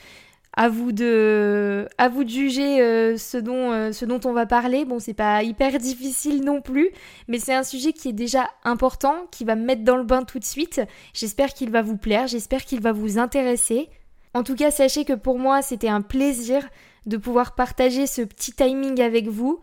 à 0.55 0.69
vous 0.69 0.93
de, 0.93 1.89
à 1.97 2.09
vous 2.09 2.25
de 2.25 2.29
juger 2.29 2.81
euh, 2.81 3.17
ce, 3.17 3.39
dont, 3.39 3.73
euh, 3.73 3.93
ce 3.93 4.05
dont 4.05 4.21
on 4.25 4.33
va 4.33 4.47
parler. 4.47 4.85
Bon, 4.85 4.99
c'est 4.99 5.15
pas 5.15 5.43
hyper 5.43 5.79
difficile 5.79 6.45
non 6.45 6.61
plus, 6.61 6.91
mais 7.29 7.39
c'est 7.39 7.55
un 7.55 7.63
sujet 7.63 7.93
qui 7.93 8.09
est 8.09 8.15
déjà 8.15 8.51
important, 8.65 9.15
qui 9.31 9.45
va 9.45 9.57
me 9.57 9.65
mettre 9.65 9.83
dans 9.83 9.97
le 9.97 10.05
bain 10.05 10.25
tout 10.25 10.39
de 10.39 10.45
suite. 10.45 10.83
J'espère 11.15 11.55
qu'il 11.55 11.71
va 11.71 11.81
vous 11.81 11.97
plaire, 11.97 12.27
j'espère 12.27 12.65
qu'il 12.65 12.81
va 12.81 12.93
vous 12.93 13.19
intéresser. 13.19 13.89
En 14.35 14.43
tout 14.43 14.55
cas, 14.55 14.71
sachez 14.71 15.05
que 15.05 15.13
pour 15.15 15.39
moi, 15.39 15.63
c'était 15.63 15.89
un 15.89 16.03
plaisir 16.03 16.69
de 17.07 17.17
pouvoir 17.17 17.55
partager 17.55 18.07
ce 18.07 18.23
petit 18.23 18.53
timing 18.53 19.01
avec 19.01 19.29
vous. 19.29 19.61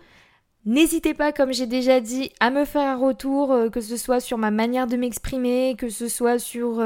N'hésitez 0.66 1.14
pas, 1.14 1.32
comme 1.32 1.54
j'ai 1.54 1.68
déjà 1.68 2.00
dit, 2.02 2.32
à 2.40 2.52
me 2.52 2.66
faire 2.66 2.88
un 2.88 2.98
retour, 2.98 3.52
euh, 3.54 3.70
que 3.70 3.82
ce 3.82 3.98
soit 3.98 4.20
sur 4.20 4.38
ma 4.38 4.52
manière 4.52 4.88
de 4.88 4.98
m'exprimer, 4.98 5.76
que 5.78 5.90
ce 5.90 6.08
soit 6.08 6.38
sur 6.38 6.82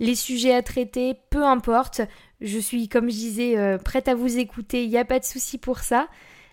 les 0.00 0.14
sujets 0.14 0.54
à 0.54 0.62
traiter, 0.62 1.16
peu 1.30 1.44
importe. 1.44 2.00
Je 2.42 2.58
suis, 2.58 2.88
comme 2.88 3.08
je 3.08 3.14
disais, 3.14 3.56
euh, 3.56 3.78
prête 3.78 4.08
à 4.08 4.16
vous 4.16 4.38
écouter, 4.38 4.82
il 4.82 4.90
n'y 4.90 4.98
a 4.98 5.04
pas 5.04 5.20
de 5.20 5.24
souci 5.24 5.58
pour 5.58 5.78
ça. 5.78 6.08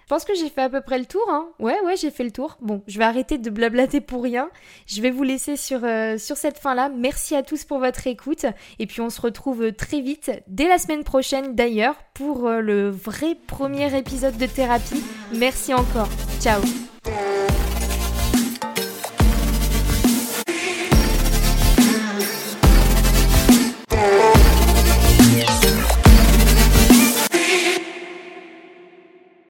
Je 0.09 0.15
pense 0.15 0.25
que 0.25 0.33
j'ai 0.33 0.49
fait 0.49 0.63
à 0.63 0.69
peu 0.69 0.81
près 0.81 0.97
le 0.97 1.05
tour, 1.05 1.21
hein. 1.29 1.49
Ouais, 1.59 1.79
ouais, 1.85 1.95
j'ai 1.95 2.09
fait 2.09 2.23
le 2.23 2.31
tour. 2.31 2.57
Bon, 2.61 2.81
je 2.87 2.97
vais 2.97 3.05
arrêter 3.05 3.37
de 3.37 3.51
blablater 3.51 4.01
pour 4.01 4.23
rien. 4.23 4.49
Je 4.87 5.03
vais 5.03 5.11
vous 5.11 5.21
laisser 5.21 5.55
sur, 5.55 5.83
euh, 5.83 6.17
sur 6.17 6.35
cette 6.35 6.57
fin-là. 6.57 6.89
Merci 6.89 7.35
à 7.35 7.43
tous 7.43 7.63
pour 7.63 7.77
votre 7.77 8.07
écoute. 8.07 8.47
Et 8.79 8.87
puis 8.87 9.01
on 9.01 9.11
se 9.11 9.21
retrouve 9.21 9.71
très 9.71 10.01
vite, 10.01 10.31
dès 10.47 10.67
la 10.67 10.79
semaine 10.79 11.03
prochaine 11.03 11.53
d'ailleurs, 11.53 11.93
pour 12.15 12.47
euh, 12.47 12.59
le 12.59 12.89
vrai 12.89 13.35
premier 13.45 13.95
épisode 13.95 14.35
de 14.35 14.47
thérapie. 14.47 15.03
Merci 15.35 15.75
encore. 15.75 16.09
Ciao 16.41 16.59